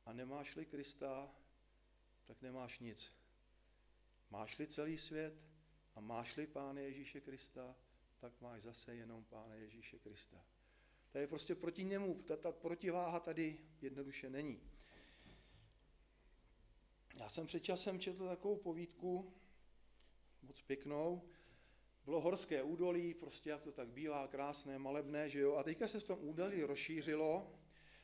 a 0.06 0.12
nemáš-li 0.12 0.66
Krista, 0.66 1.34
tak 2.24 2.42
nemáš 2.42 2.78
nic. 2.78 3.12
Máš-li 4.30 4.66
celý 4.66 4.98
svět 4.98 5.34
a 5.94 6.00
máš-li 6.00 6.46
Pána 6.46 6.80
Ježíše 6.80 7.20
Krista, 7.20 7.76
tak 8.20 8.40
máš 8.40 8.62
zase 8.62 8.94
jenom 8.94 9.24
Pána 9.24 9.54
Ježíše 9.54 9.98
Krista. 9.98 10.44
To 11.12 11.18
je 11.18 11.26
prostě 11.26 11.54
proti 11.54 11.84
němu, 11.84 12.22
ta, 12.22 12.36
ta 12.36 12.52
protiváha 12.52 13.20
tady 13.20 13.58
jednoduše 13.80 14.30
není. 14.30 14.60
Já 17.18 17.28
jsem 17.28 17.46
před 17.46 17.60
časem 17.60 18.00
četl 18.00 18.28
takovou 18.28 18.56
povídku, 18.56 19.32
moc 20.42 20.62
pěknou, 20.62 21.28
bylo 22.04 22.20
horské 22.20 22.62
údolí, 22.62 23.14
prostě 23.14 23.50
jak 23.50 23.62
to 23.62 23.72
tak 23.72 23.88
bývá, 23.88 24.28
krásné, 24.28 24.78
malebné, 24.78 25.30
že 25.30 25.40
jo. 25.40 25.54
A 25.54 25.62
teďka 25.62 25.88
se 25.88 26.00
v 26.00 26.04
tom 26.04 26.18
údolí 26.22 26.62
rozšířilo 26.62 27.58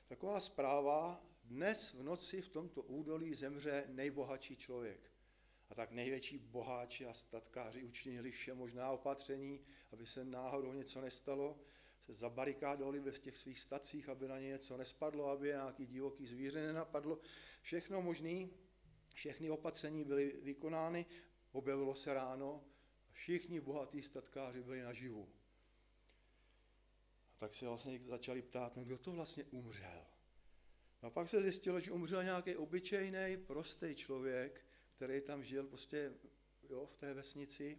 taková 0.09 0.41
zpráva, 0.41 1.27
dnes 1.45 1.95
v 1.95 2.03
noci 2.03 2.43
v 2.43 2.49
tomto 2.49 2.83
údolí 2.83 3.35
zemře 3.35 3.85
nejbohatší 3.89 4.57
člověk. 4.57 5.11
A 5.71 5.75
tak 5.75 5.91
největší 5.91 6.39
boháči 6.39 7.07
a 7.07 7.15
statkáři 7.15 7.83
učinili 7.83 8.31
vše 8.31 8.55
možná 8.55 8.91
opatření, 8.91 9.61
aby 9.93 10.07
se 10.07 10.25
náhodou 10.25 10.73
něco 10.73 11.01
nestalo, 11.01 11.59
se 12.01 12.15
zabarikádovali 12.15 13.01
ve 13.01 13.11
těch 13.11 13.37
svých 13.37 13.61
stacích, 13.61 14.09
aby 14.09 14.29
na 14.29 14.39
ně 14.39 14.49
něco 14.49 14.77
nespadlo, 14.77 15.29
aby 15.29 15.49
nějaký 15.49 15.87
divoký 15.87 16.27
zvíře 16.27 16.67
nenapadlo. 16.67 17.19
Všechno 17.63 18.03
možné, 18.03 18.49
všechny 19.15 19.51
opatření 19.51 20.05
byly 20.05 20.41
vykonány, 20.43 21.07
objevilo 21.53 21.95
se 21.95 22.15
ráno 22.15 22.65
a 23.11 23.13
všichni 23.13 23.61
bohatí 23.61 24.03
statkáři 24.03 24.63
byli 24.63 24.83
naživu. 24.83 25.29
A 27.35 27.39
tak 27.39 27.55
se 27.55 27.67
vlastně 27.67 28.01
začali 28.07 28.43
ptát, 28.43 28.77
no 28.77 28.85
kdo 28.85 28.99
to 28.99 29.13
vlastně 29.13 29.45
umřel. 29.45 30.07
A 31.03 31.11
pak 31.11 31.29
se 31.29 31.43
zjistilo, 31.43 31.81
že 31.81 31.93
umřel 31.93 32.25
nějaký 32.25 32.57
obyčejný, 32.57 33.37
prostý 33.37 33.95
člověk, 33.95 34.65
který 35.01 35.21
tam 35.21 35.45
žil 35.45 35.65
prostě 35.65 36.13
jo, 36.71 36.87
v 36.87 36.95
té 36.95 37.15
vesnici, 37.15 37.79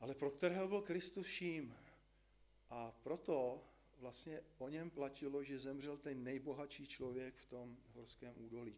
ale 0.00 0.14
pro 0.14 0.30
kterého 0.30 0.68
byl 0.68 0.82
Kristus 0.82 1.26
vším. 1.26 1.76
A 2.70 2.90
proto 2.90 3.64
vlastně 3.98 4.40
o 4.58 4.68
něm 4.68 4.90
platilo, 4.90 5.44
že 5.44 5.58
zemřel 5.58 5.96
ten 5.96 6.24
nejbohatší 6.24 6.86
člověk 6.86 7.36
v 7.36 7.46
tom 7.46 7.78
horském 7.94 8.34
údolí. 8.36 8.76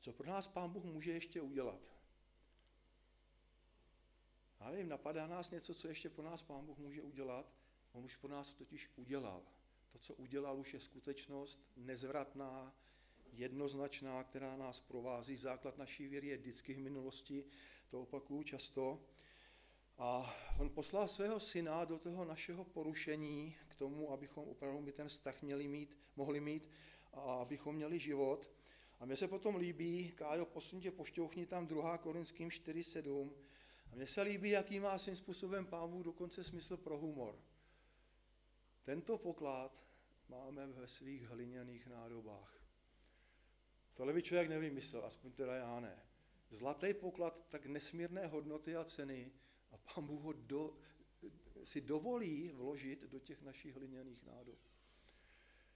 Co 0.00 0.12
pro 0.12 0.26
nás 0.26 0.46
Pán 0.46 0.70
Bůh 0.70 0.84
může 0.84 1.12
ještě 1.12 1.40
udělat? 1.40 1.92
Já 4.60 4.70
nevím, 4.70 4.88
napadá 4.88 5.26
nás 5.26 5.50
něco, 5.50 5.74
co 5.74 5.88
ještě 5.88 6.10
pro 6.10 6.24
nás 6.24 6.42
Pán 6.42 6.66
Bůh 6.66 6.78
může 6.78 7.02
udělat? 7.02 7.54
On 7.92 8.04
už 8.04 8.16
pro 8.16 8.30
nás 8.30 8.52
totiž 8.52 8.90
udělal. 8.96 9.42
To, 9.92 9.98
co 9.98 10.14
udělal, 10.14 10.58
už 10.58 10.74
je 10.74 10.80
skutečnost 10.80 11.60
nezvratná, 11.76 12.74
jednoznačná, 13.32 14.24
která 14.24 14.56
nás 14.56 14.80
provází. 14.80 15.36
Základ 15.36 15.78
naší 15.78 16.08
víry 16.08 16.28
je 16.28 16.36
vždycky 16.36 16.74
v 16.74 16.78
minulosti, 16.78 17.44
to 17.88 18.02
opakuju 18.02 18.42
často. 18.42 19.00
A 19.98 20.34
on 20.60 20.70
poslal 20.70 21.08
svého 21.08 21.40
syna 21.40 21.84
do 21.84 21.98
toho 21.98 22.24
našeho 22.24 22.64
porušení 22.64 23.56
k 23.68 23.74
tomu, 23.74 24.12
abychom 24.12 24.48
opravdu 24.48 24.80
my 24.80 24.92
ten 24.92 25.08
vztah 25.08 25.42
měli 25.42 25.68
mít, 25.68 25.96
mohli 26.16 26.40
mít 26.40 26.68
a 27.12 27.20
abychom 27.20 27.76
měli 27.76 27.98
život. 27.98 28.50
A 29.00 29.04
mně 29.04 29.16
se 29.16 29.28
potom 29.28 29.56
líbí, 29.56 30.12
Kájo, 30.14 30.46
posun 30.46 30.80
tě 30.80 30.90
pošťouchni 30.90 31.46
tam 31.46 31.66
2. 31.66 31.98
Korinským 31.98 32.48
4.7. 32.48 33.30
A 33.92 33.94
mně 33.94 34.06
se 34.06 34.22
líbí, 34.22 34.50
jaký 34.50 34.80
má 34.80 34.98
svým 34.98 35.16
způsobem 35.16 35.66
pán 35.66 36.02
dokonce 36.02 36.44
smysl 36.44 36.76
pro 36.76 36.98
humor. 36.98 37.38
Tento 38.82 39.18
poklad 39.18 39.82
máme 40.28 40.66
ve 40.66 40.88
svých 40.88 41.22
hliněných 41.22 41.86
nádobách. 41.86 42.62
Tohle 43.94 44.12
by 44.12 44.22
člověk 44.22 44.48
nevymyslel, 44.48 45.04
aspoň 45.04 45.32
teda 45.32 45.54
já 45.54 45.80
ne. 45.80 46.02
Zlatý 46.50 46.94
poklad 46.94 47.48
tak 47.48 47.66
nesmírné 47.66 48.26
hodnoty 48.26 48.76
a 48.76 48.84
ceny 48.84 49.32
a 49.70 49.76
pán 49.76 50.06
Bůh 50.06 50.22
ho 50.22 50.32
do, 50.32 50.76
si 51.64 51.80
dovolí 51.80 52.48
vložit 52.48 53.02
do 53.02 53.18
těch 53.18 53.42
našich 53.42 53.76
hliněných 53.76 54.24
nádob. 54.24 54.58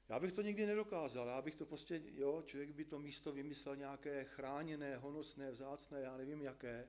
Já 0.09 0.21
bych 0.21 0.33
to 0.33 0.43
nikdy 0.43 0.67
nedokázal, 0.67 1.29
já 1.29 1.43
bych 1.43 1.55
to 1.55 1.67
prostě, 1.67 2.03
jo, 2.05 2.43
člověk 2.47 2.71
by 2.71 2.85
to 2.85 2.99
místo 2.99 3.33
vymyslel 3.33 3.77
nějaké 3.77 4.25
chráněné, 4.25 4.97
honosné, 4.97 5.51
vzácné, 5.51 6.01
já 6.01 6.17
nevím 6.17 6.43
jaké, 6.43 6.89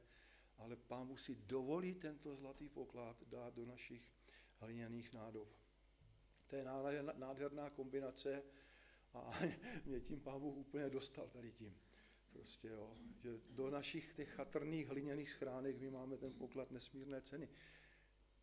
ale 0.57 0.75
pán 0.75 1.07
Bůh 1.07 1.19
si 1.19 1.35
dovolí 1.35 1.93
tento 1.93 2.35
zlatý 2.35 2.69
poklad 2.69 3.23
dát 3.23 3.53
do 3.53 3.65
našich 3.65 4.13
hliněných 4.59 5.13
nádob. 5.13 5.66
To 6.47 6.55
je 6.55 6.65
nádherná 7.17 7.69
kombinace 7.69 8.43
a 9.13 9.39
mě 9.85 9.99
tím 9.99 10.19
pán 10.19 10.41
Bůh 10.41 10.57
úplně 10.57 10.89
dostal 10.89 11.27
tady 11.27 11.51
tím. 11.51 11.77
Prostě 12.29 12.67
jo, 12.67 12.97
že 13.23 13.39
do 13.49 13.69
našich 13.69 14.13
těch 14.15 14.29
chatrných 14.29 14.87
hliněných 14.87 15.29
schránek 15.29 15.79
my 15.79 15.89
máme 15.89 16.17
ten 16.17 16.33
poklad 16.33 16.71
nesmírné 16.71 17.21
ceny. 17.21 17.49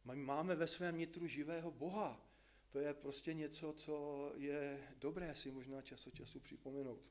My 0.05 0.17
máme 0.17 0.57
ve 0.57 0.67
svém 0.67 0.99
nitru 0.99 1.27
živého 1.27 1.71
Boha. 1.71 2.31
To 2.69 2.79
je 2.79 2.95
prostě 2.95 3.35
něco, 3.35 3.73
co 3.73 4.33
je 4.37 4.89
dobré 4.97 5.37
si 5.37 5.51
možná 5.51 5.83
čas 5.83 6.07
od 6.07 6.15
času 6.15 6.41
připomenout. 6.41 7.11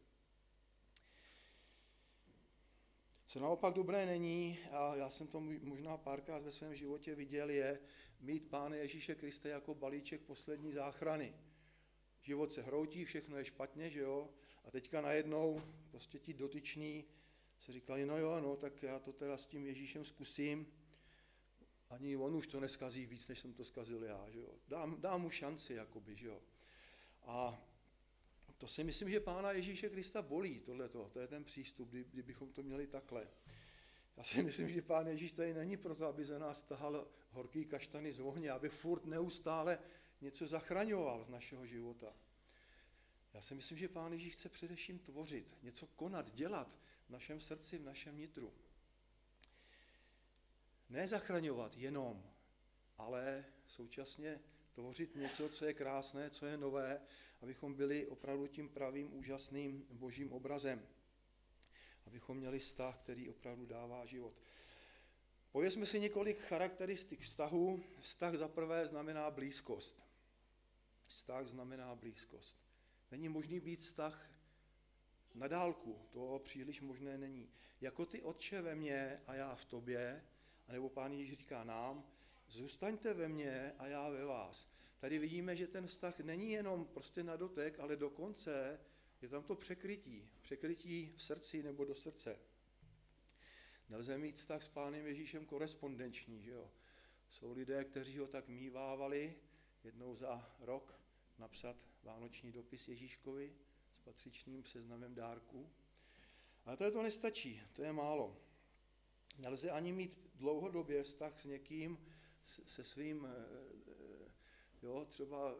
Co 3.34 3.40
naopak 3.40 3.74
dobré 3.74 4.06
není, 4.06 4.60
a 4.72 4.96
já 4.96 5.10
jsem 5.10 5.28
to 5.28 5.40
možná 5.62 5.98
párkrát 5.98 6.44
ve 6.44 6.52
svém 6.52 6.76
životě 6.76 7.16
viděl, 7.16 7.50
je 7.50 7.80
mít 8.20 8.50
Pána 8.50 8.76
Ježíše 8.76 9.16
Krista 9.16 9.50
jako 9.50 9.76
balíček 9.76 10.22
poslední 10.22 10.72
záchrany. 10.72 11.34
Život 12.22 12.52
se 12.52 12.62
hroutí, 12.62 13.06
všechno 13.06 13.38
je 13.38 13.46
špatně, 13.46 13.90
že 13.90 14.00
jo? 14.00 14.30
A 14.66 14.72
teďka 14.72 15.02
najednou 15.02 15.62
prostě 15.92 16.20
ti 16.20 16.34
dotyční 16.34 17.06
se 17.60 17.72
říkali, 17.72 18.06
no 18.06 18.18
jo, 18.18 18.40
no, 18.42 18.56
tak 18.56 18.84
já 18.84 19.00
to 19.00 19.14
teda 19.14 19.38
s 19.38 19.46
tím 19.46 19.66
Ježíšem 19.66 20.06
zkusím. 20.06 20.68
Ani 21.90 22.18
on 22.18 22.36
už 22.36 22.48
to 22.48 22.60
neskazí 22.60 23.06
víc, 23.06 23.28
než 23.28 23.40
jsem 23.40 23.54
to 23.54 23.66
skazil 23.66 24.04
já, 24.04 24.30
že 24.30 24.40
jo? 24.40 24.50
Dám, 24.68 25.02
dám 25.02 25.22
mu 25.22 25.30
šanci, 25.30 25.74
jakoby, 25.74 26.16
že 26.16 26.28
jo? 26.28 26.42
A 27.24 27.62
to 28.64 28.68
si 28.68 28.84
myslím, 28.84 29.10
že 29.10 29.20
Pána 29.20 29.52
Ježíše 29.52 29.90
Krista 29.90 30.22
bolí, 30.22 30.60
tohleto, 30.60 31.10
to 31.14 31.20
je 31.20 31.28
ten 31.28 31.44
přístup, 31.44 31.90
kdy, 31.90 32.04
kdybychom 32.04 32.52
to 32.52 32.64
měli 32.64 32.88
takhle. 32.88 33.28
Já 34.18 34.24
si 34.24 34.44
myslím, 34.44 34.70
že 34.70 34.82
Pán 34.82 35.08
Ježíš 35.08 35.32
tady 35.32 35.54
není 35.54 35.78
proto, 35.78 36.06
aby 36.06 36.24
za 36.24 36.40
nás 36.40 36.62
tahal 36.62 37.08
horký 37.32 37.66
kaštany 37.66 38.12
z 38.12 38.20
ohně, 38.20 38.52
aby 38.52 38.70
furt 38.70 39.06
neustále 39.06 39.80
něco 40.22 40.48
zachraňoval 40.48 41.24
z 41.24 41.30
našeho 41.30 41.66
života. 41.66 42.14
Já 43.34 43.42
si 43.42 43.56
myslím, 43.56 43.78
že 43.78 43.90
Pán 43.90 44.14
Ježíš 44.14 44.34
chce 44.34 44.50
především 44.50 45.00
tvořit, 45.00 45.58
něco 45.64 45.88
konat, 45.88 46.34
dělat 46.34 46.80
v 47.08 47.10
našem 47.10 47.40
srdci, 47.40 47.78
v 47.78 47.84
našem 47.84 48.18
nitru. 48.18 48.54
Ne 50.90 51.08
zachraňovat 51.08 51.78
jenom, 51.78 52.24
ale 52.98 53.46
současně 53.68 54.40
tvořit 54.74 55.16
něco, 55.16 55.50
co 55.50 55.66
je 55.66 55.74
krásné, 55.74 56.30
co 56.30 56.46
je 56.46 56.58
nové, 56.58 57.02
abychom 57.44 57.74
byli 57.74 58.08
opravdu 58.08 58.48
tím 58.48 58.70
pravým, 58.70 59.14
úžasným 59.14 59.86
božím 59.90 60.32
obrazem. 60.32 60.88
Abychom 62.06 62.38
měli 62.38 62.60
vztah, 62.60 62.98
který 62.98 63.30
opravdu 63.30 63.66
dává 63.66 64.06
život. 64.06 64.34
Povězme 65.52 65.86
si 65.86 66.00
několik 66.00 66.40
charakteristik 66.40 67.20
vztahu. 67.20 67.84
Vztah 68.00 68.36
za 68.36 68.48
prvé 68.48 68.88
znamená 68.88 69.32
blízkost. 69.32 70.04
Vztah 71.08 71.48
znamená 71.48 71.96
blízkost. 71.96 72.58
Není 73.12 73.30
možný 73.30 73.60
být 73.60 73.80
vztah 73.80 74.30
na 75.34 75.48
dálku, 75.48 76.00
to 76.12 76.42
příliš 76.44 76.82
možné 76.82 77.18
není. 77.18 77.50
Jako 77.82 78.06
ty 78.06 78.22
otče 78.22 78.62
ve 78.62 78.76
mně 78.76 79.22
a 79.28 79.36
já 79.36 79.56
v 79.56 79.66
tobě, 79.66 80.24
anebo 80.68 80.90
pán 80.90 81.12
Ježíš 81.12 81.38
říká 81.38 81.64
nám, 81.64 82.04
zůstaňte 82.48 83.14
ve 83.14 83.28
mně 83.28 83.74
a 83.80 83.88
já 83.88 84.10
ve 84.10 84.26
vás. 84.26 84.70
Tady 85.04 85.20
vidíme, 85.20 85.56
že 85.56 85.68
ten 85.68 85.88
vztah 85.88 86.20
není 86.20 86.52
jenom 86.52 86.86
prostě 86.86 87.24
na 87.24 87.36
dotek, 87.36 87.80
ale 87.80 87.96
dokonce 87.96 88.80
je 89.22 89.30
tam 89.30 89.44
to 89.44 89.56
překrytí. 89.56 90.30
Překrytí 90.42 91.14
v 91.16 91.24
srdci 91.24 91.64
nebo 91.64 91.86
do 91.86 91.96
srdce. 91.96 92.40
Nelze 93.90 94.18
mít 94.18 94.36
vztah 94.36 94.64
s 94.64 94.68
pánem 94.68 95.06
Ježíšem 95.06 95.46
korespondenční, 95.46 96.42
že 96.42 96.52
jo. 96.52 96.72
Jsou 97.30 97.54
lidé, 97.54 97.84
kteří 97.84 98.18
ho 98.18 98.28
tak 98.28 98.48
mývávali 98.48 99.36
jednou 99.84 100.16
za 100.16 100.56
rok 100.60 101.00
napsat 101.38 101.88
vánoční 102.04 102.52
dopis 102.52 102.88
Ježíškovi 102.88 103.56
s 103.96 104.00
patřičným 104.00 104.64
seznamem 104.64 105.16
dárků. 105.16 105.70
Ale 106.66 106.78
to 106.78 106.84
je 106.84 106.92
to 106.92 107.04
nestačí, 107.04 107.62
to 107.74 107.84
je 107.84 107.94
málo. 107.94 108.38
Nelze 109.38 109.72
ani 109.72 109.92
mít 109.92 110.20
dlouhodobě 110.36 111.04
vztah 111.04 111.40
s 111.40 111.46
někým, 111.46 111.98
se 112.44 112.84
svým, 112.84 113.28
eh, 113.28 113.73
jo, 114.84 115.06
třeba 115.10 115.56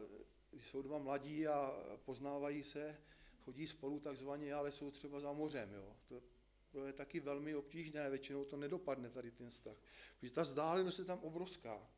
když 0.50 0.66
jsou 0.66 0.82
dva 0.82 0.98
mladí 0.98 1.46
a 1.46 1.72
poznávají 2.04 2.62
se, 2.62 3.00
chodí 3.44 3.66
spolu 3.66 4.00
takzvaně, 4.00 4.54
ale 4.54 4.72
jsou 4.72 4.90
třeba 4.90 5.20
za 5.20 5.32
mořem, 5.32 5.72
jo. 5.72 5.96
To, 6.08 6.22
to 6.70 6.86
je 6.86 6.92
taky 6.92 7.20
velmi 7.20 7.54
obtížné, 7.54 8.10
většinou 8.10 8.44
to 8.44 8.56
nedopadne 8.56 9.10
tady 9.10 9.30
ten 9.30 9.50
vztah. 9.50 9.76
Protože 10.20 10.32
ta 10.32 10.42
vzdálenost 10.42 10.98
je 10.98 11.04
tam 11.04 11.18
obrovská. 11.18 11.88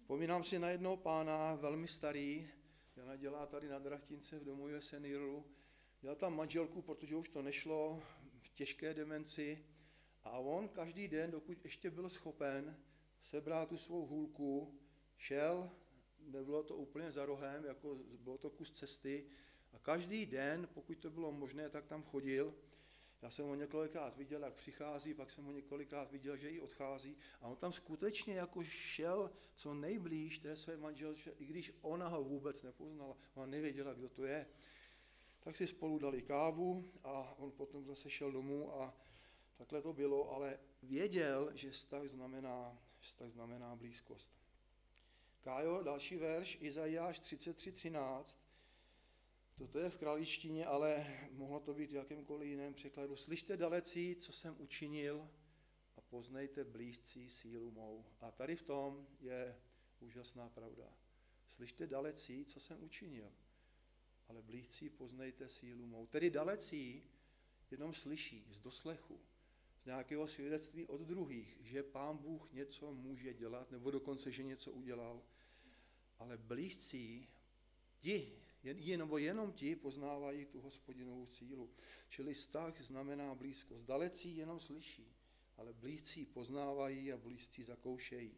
Vzpomínám 0.00 0.44
si 0.44 0.58
na 0.58 0.70
jednoho 0.70 0.96
pána, 0.96 1.54
velmi 1.54 1.88
starý, 1.88 2.48
Jana 2.96 3.16
dělá 3.16 3.46
tady 3.46 3.68
na 3.68 3.78
Drachtince 3.78 4.38
v 4.38 4.44
domu 4.44 4.66
seniorů, 4.78 5.44
měl 6.02 6.16
tam 6.16 6.36
manželku, 6.36 6.82
protože 6.82 7.16
už 7.16 7.28
to 7.28 7.42
nešlo, 7.42 8.02
v 8.40 8.48
těžké 8.48 8.94
demenci 8.94 9.64
a 10.24 10.38
on 10.38 10.68
každý 10.68 11.08
den, 11.08 11.30
dokud 11.30 11.64
ještě 11.64 11.90
byl 11.90 12.08
schopen, 12.08 12.76
sebral 13.20 13.66
tu 13.66 13.78
svou 13.78 14.06
hůlku, 14.06 14.80
šel, 15.16 15.70
nebylo 16.26 16.62
to 16.62 16.76
úplně 16.76 17.10
za 17.10 17.26
rohem, 17.26 17.64
jako 17.64 17.98
bylo 18.18 18.38
to 18.38 18.50
kus 18.50 18.70
cesty, 18.70 19.26
a 19.76 19.78
každý 19.78 20.26
den, 20.26 20.68
pokud 20.74 20.98
to 20.98 21.10
bylo 21.10 21.32
možné, 21.32 21.70
tak 21.70 21.86
tam 21.86 22.02
chodil. 22.02 22.54
Já 23.22 23.30
jsem 23.30 23.46
ho 23.46 23.54
několikrát 23.54 24.16
viděl, 24.16 24.42
jak 24.42 24.54
přichází, 24.54 25.14
pak 25.14 25.30
jsem 25.30 25.44
ho 25.44 25.52
několikrát 25.52 26.10
viděl, 26.10 26.36
že 26.36 26.50
i 26.50 26.60
odchází. 26.60 27.16
A 27.40 27.48
on 27.48 27.56
tam 27.56 27.72
skutečně 27.72 28.34
jako 28.34 28.64
šel 28.64 29.30
co 29.54 29.74
nejblíž 29.74 30.38
té 30.38 30.56
své 30.56 30.76
manželče, 30.76 31.30
i 31.30 31.44
když 31.44 31.72
ona 31.80 32.08
ho 32.08 32.24
vůbec 32.24 32.62
nepoznala, 32.62 33.16
ona 33.34 33.46
nevěděla, 33.46 33.94
kdo 33.94 34.08
to 34.08 34.24
je. 34.24 34.46
Tak 35.40 35.56
si 35.56 35.66
spolu 35.66 35.98
dali 35.98 36.22
kávu 36.22 36.92
a 37.04 37.34
on 37.38 37.50
potom 37.50 37.84
zase 37.84 38.10
šel 38.10 38.32
domů 38.32 38.74
a 38.80 38.94
takhle 39.56 39.82
to 39.82 39.92
bylo, 39.92 40.32
ale 40.32 40.58
věděl, 40.82 41.50
že 41.54 41.70
vztah 41.70 42.06
znamená, 42.06 42.78
vztah 42.98 43.30
znamená 43.30 43.76
blízkost. 43.76 44.30
Kájo, 45.46 45.82
další 45.82 46.16
verš, 46.16 46.58
Izajáš 46.60 47.20
33.13. 47.20 48.38
Toto 49.58 49.78
je 49.78 49.90
v 49.90 49.96
králičtině, 49.96 50.66
ale 50.66 51.06
mohlo 51.30 51.60
to 51.60 51.74
být 51.74 51.92
v 51.92 51.94
jakémkoliv 51.94 52.48
jiném 52.48 52.74
překladu. 52.74 53.16
Slyšte 53.16 53.56
dalecí, 53.56 54.16
co 54.16 54.32
jsem 54.32 54.56
učinil 54.58 55.30
a 55.96 56.00
poznejte 56.00 56.64
blízcí 56.64 57.30
sílu 57.30 57.70
mou. 57.70 58.04
A 58.20 58.30
tady 58.30 58.56
v 58.56 58.62
tom 58.62 59.06
je 59.20 59.56
úžasná 60.00 60.48
pravda. 60.48 60.92
Slyšte 61.46 61.86
dalecí, 61.86 62.44
co 62.44 62.60
jsem 62.60 62.82
učinil, 62.82 63.32
ale 64.28 64.42
blízcí 64.42 64.90
poznejte 64.90 65.48
sílu 65.48 65.86
mou. 65.86 66.06
Tedy 66.06 66.30
dalecí 66.30 67.04
jenom 67.70 67.94
slyší 67.94 68.46
z 68.50 68.60
doslechu, 68.60 69.20
z 69.78 69.86
nějakého 69.86 70.26
svědectví 70.26 70.86
od 70.86 71.00
druhých, 71.00 71.58
že 71.60 71.82
pán 71.82 72.16
Bůh 72.16 72.52
něco 72.52 72.94
může 72.94 73.34
dělat, 73.34 73.70
nebo 73.70 73.90
dokonce, 73.90 74.32
že 74.32 74.42
něco 74.42 74.72
udělal. 74.72 75.22
Ale 76.18 76.38
blízcí, 76.38 77.28
ti, 78.00 78.42
jen, 78.62 78.98
nebo 78.98 79.18
jenom 79.18 79.52
ti 79.52 79.76
poznávají 79.76 80.44
tu 80.44 80.60
hospodinovou 80.60 81.26
sílu. 81.26 81.70
Čili 82.08 82.34
vztah 82.34 82.80
znamená 82.80 83.34
blízkost. 83.34 83.84
Dalecí 83.84 84.36
jenom 84.36 84.60
slyší, 84.60 85.16
ale 85.56 85.72
blízcí 85.72 86.26
poznávají 86.26 87.12
a 87.12 87.16
blízcí 87.16 87.62
zakoušejí. 87.62 88.34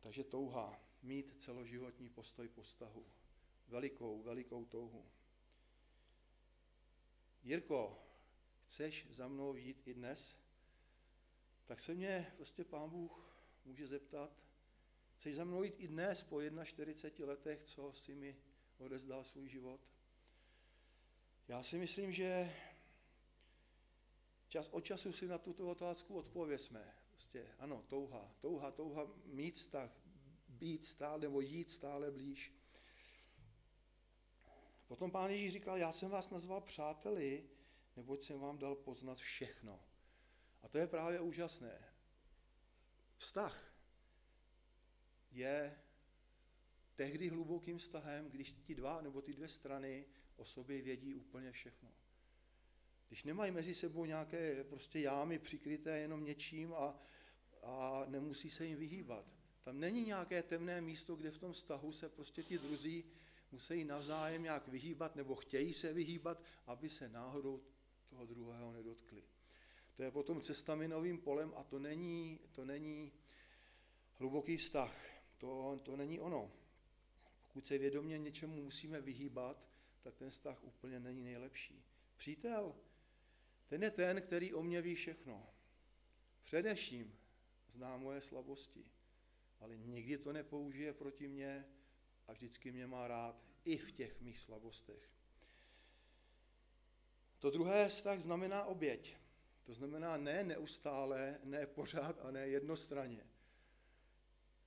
Takže 0.00 0.24
touha, 0.24 0.80
mít 1.02 1.42
celoživotní 1.42 2.08
postoj 2.08 2.48
po 2.48 2.62
vztahu. 2.62 3.06
Velikou, 3.68 4.22
velikou 4.22 4.64
touhu. 4.64 5.04
Jirko, 7.42 8.02
chceš 8.60 9.06
za 9.10 9.28
mnou 9.28 9.56
jít 9.56 9.88
i 9.88 9.94
dnes? 9.94 10.38
Tak 11.64 11.80
se 11.80 11.94
mě 11.94 12.32
prostě 12.36 12.64
pán 12.64 12.90
Bůh 12.90 13.36
může 13.64 13.86
zeptat, 13.86 14.46
Chceš 15.16 15.34
za 15.34 15.44
mnou 15.44 15.62
jít 15.62 15.74
i 15.78 15.88
dnes 15.88 16.22
po 16.22 16.40
41 16.64 17.26
letech, 17.26 17.64
co 17.64 17.92
si 17.92 18.14
mi 18.14 18.36
odezdal 18.78 19.24
svůj 19.24 19.48
život? 19.48 19.80
Já 21.48 21.62
si 21.62 21.78
myslím, 21.78 22.12
že 22.12 22.56
čas 24.48 24.68
od 24.68 24.84
času 24.84 25.12
si 25.12 25.26
na 25.26 25.38
tuto 25.38 25.68
otázku 25.68 26.16
odpověsme. 26.16 26.94
Prostě 27.10 27.46
ano, 27.58 27.84
touha, 27.88 28.34
touha, 28.40 28.70
touha 28.70 29.06
mít 29.24 29.54
vztah, 29.54 29.90
být 30.48 30.84
stále 30.84 31.18
nebo 31.18 31.40
jít 31.40 31.70
stále 31.70 32.10
blíž. 32.10 32.52
Potom 34.86 35.10
pán 35.10 35.30
Ježíš 35.30 35.52
říkal, 35.52 35.78
já 35.78 35.92
jsem 35.92 36.10
vás 36.10 36.30
nazval 36.30 36.60
přáteli, 36.60 37.48
neboť 37.96 38.22
jsem 38.22 38.40
vám 38.40 38.58
dal 38.58 38.74
poznat 38.74 39.18
všechno. 39.18 39.80
A 40.62 40.68
to 40.68 40.78
je 40.78 40.86
právě 40.86 41.20
úžasné. 41.20 41.84
Vztah 43.16 43.65
je 45.36 45.78
tehdy 46.94 47.28
hlubokým 47.28 47.78
vztahem, 47.78 48.30
když 48.30 48.52
ti 48.52 48.74
dva 48.74 49.00
nebo 49.00 49.22
ty 49.22 49.32
dvě 49.32 49.48
strany 49.48 50.04
o 50.36 50.44
sobě 50.44 50.82
vědí 50.82 51.14
úplně 51.14 51.52
všechno. 51.52 51.92
Když 53.08 53.24
nemají 53.24 53.52
mezi 53.52 53.74
sebou 53.74 54.04
nějaké 54.04 54.64
prostě 54.64 55.00
jámy 55.00 55.38
přikryté 55.38 55.98
jenom 55.98 56.24
něčím 56.24 56.74
a, 56.74 56.98
a 57.62 58.04
nemusí 58.08 58.50
se 58.50 58.66
jim 58.66 58.78
vyhýbat. 58.78 59.36
Tam 59.62 59.80
není 59.80 60.04
nějaké 60.04 60.42
temné 60.42 60.80
místo, 60.80 61.16
kde 61.16 61.30
v 61.30 61.38
tom 61.38 61.52
vztahu 61.52 61.92
se 61.92 62.08
prostě 62.08 62.42
ti 62.42 62.58
druzí 62.58 63.04
musí 63.52 63.84
navzájem 63.84 64.42
nějak 64.42 64.68
vyhýbat 64.68 65.16
nebo 65.16 65.34
chtějí 65.34 65.72
se 65.72 65.92
vyhýbat, 65.92 66.42
aby 66.66 66.88
se 66.88 67.08
náhodou 67.08 67.62
toho 68.06 68.26
druhého 68.26 68.72
nedotkli. 68.72 69.22
To 69.96 70.02
je 70.02 70.10
potom 70.10 70.40
cesta 70.40 70.74
minovým 70.74 71.18
polem 71.18 71.52
a 71.56 71.64
to 71.64 71.78
není, 71.78 72.40
to 72.52 72.64
není 72.64 73.12
hluboký 74.18 74.56
vztah 74.56 75.15
to, 75.38 75.80
to 75.82 75.96
není 75.96 76.20
ono. 76.20 76.52
Pokud 77.46 77.66
se 77.66 77.78
vědomě 77.78 78.18
něčemu 78.18 78.62
musíme 78.62 79.00
vyhýbat, 79.00 79.68
tak 80.00 80.16
ten 80.16 80.30
vztah 80.30 80.64
úplně 80.64 81.00
není 81.00 81.22
nejlepší. 81.22 81.84
Přítel, 82.16 82.74
ten 83.66 83.82
je 83.82 83.90
ten, 83.90 84.20
který 84.20 84.54
o 84.54 84.62
mě 84.62 84.82
ví 84.82 84.94
všechno. 84.94 85.46
Především 86.42 87.18
zná 87.68 87.96
moje 87.96 88.20
slabosti, 88.20 88.90
ale 89.60 89.76
nikdy 89.76 90.18
to 90.18 90.32
nepoužije 90.32 90.92
proti 90.92 91.28
mně 91.28 91.66
a 92.26 92.32
vždycky 92.32 92.72
mě 92.72 92.86
má 92.86 93.08
rád 93.08 93.44
i 93.64 93.76
v 93.76 93.92
těch 93.92 94.20
mých 94.20 94.38
slabostech. 94.38 95.10
To 97.38 97.50
druhé 97.50 97.88
vztah 97.88 98.20
znamená 98.20 98.64
oběť. 98.64 99.16
To 99.62 99.74
znamená 99.74 100.16
ne 100.16 100.44
neustále, 100.44 101.40
ne 101.44 101.66
pořád 101.66 102.20
a 102.20 102.30
ne 102.30 102.48
jednostranně. 102.48 103.26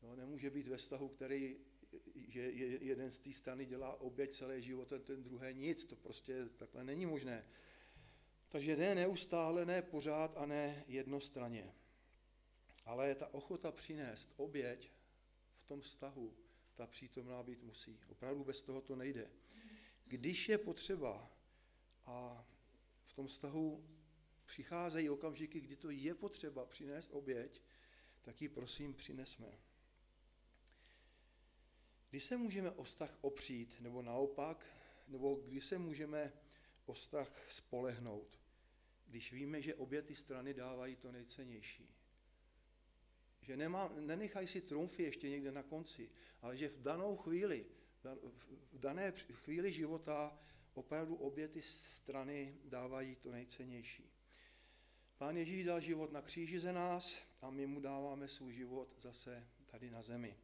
No, 0.02 0.16
nemůže 0.16 0.50
být 0.50 0.68
ve 0.68 0.78
vztahu, 0.78 1.10
který 1.10 1.58
že 2.30 2.42
jeden 2.82 3.12
z 3.12 3.18
té 3.18 3.34
strany 3.34 3.66
dělá 3.66 4.02
oběť 4.02 4.36
celé 4.36 4.62
život 4.62 4.94
a 4.94 5.00
ten 5.00 5.24
druhý 5.24 5.54
nic. 5.54 5.86
To 5.86 5.96
prostě 5.96 6.46
takhle 6.46 6.84
není 6.84 7.06
možné. 7.06 7.46
Takže 8.50 8.76
ne 8.76 8.96
neustále, 8.96 9.66
ne 9.66 9.82
pořád 9.82 10.38
a 10.38 10.46
ne 10.46 10.84
jednostranně. 10.88 11.76
Ale 12.86 13.16
ta 13.16 13.34
ochota 13.34 13.72
přinést 13.72 14.34
oběť 14.38 14.92
v 15.56 15.64
tom 15.64 15.82
vztahu, 15.82 16.38
ta 16.76 16.88
přítomná 16.88 17.44
být 17.44 17.64
musí. 17.64 18.00
Opravdu 18.08 18.44
bez 18.44 18.62
toho 18.62 18.82
to 18.82 18.96
nejde. 18.96 19.32
Když 20.06 20.50
je 20.50 20.58
potřeba 20.58 21.32
a 22.06 22.48
v 23.06 23.14
tom 23.14 23.28
vztahu 23.28 23.90
přicházejí 24.46 25.10
okamžiky, 25.10 25.60
kdy 25.60 25.76
to 25.76 25.90
je 25.90 26.16
potřeba 26.16 26.66
přinést 26.66 27.10
oběť, 27.14 27.62
tak 28.22 28.42
ji 28.42 28.50
prosím 28.50 28.94
přinesme. 28.94 29.60
Kdy 32.10 32.20
se 32.20 32.38
můžeme 32.38 32.72
o 32.72 32.84
vztah 32.84 33.18
opřít, 33.22 33.76
nebo 33.80 34.02
naopak, 34.02 34.66
nebo 35.08 35.36
kdy 35.36 35.62
se 35.62 35.78
můžeme 35.78 36.34
o 36.86 36.94
vztah 36.94 37.52
spolehnout, 37.52 38.40
když 39.08 39.34
víme, 39.34 39.62
že 39.62 39.76
obě 39.76 40.02
ty 40.02 40.16
strany 40.16 40.54
dávají 40.54 40.96
to 40.96 41.12
nejcennější. 41.12 41.90
Že 43.42 43.58
nemá, 43.58 43.94
nenechaj 44.00 44.48
si 44.48 44.62
trumfy 44.62 45.04
ještě 45.04 45.30
někde 45.30 45.52
na 45.52 45.64
konci, 45.64 46.10
ale 46.42 46.58
že 46.58 46.70
v 46.70 46.82
danou 46.82 47.18
chvíli, 47.18 47.66
v 48.72 48.80
dané 48.80 49.12
chvíli 49.12 49.72
života 49.72 50.40
opravdu 50.74 51.16
obě 51.16 51.48
ty 51.48 51.62
strany 51.62 52.56
dávají 52.66 53.16
to 53.16 53.32
nejcennější. 53.32 54.12
Pán 55.18 55.38
Ježíš 55.38 55.66
dal 55.66 55.80
život 55.80 56.12
na 56.12 56.22
kříži 56.22 56.60
ze 56.60 56.74
nás 56.74 57.22
a 57.42 57.50
my 57.50 57.68
mu 57.68 57.80
dáváme 57.80 58.28
svůj 58.28 58.54
život 58.54 58.96
zase 59.00 59.48
tady 59.66 59.92
na 59.92 60.02
zemi. 60.02 60.38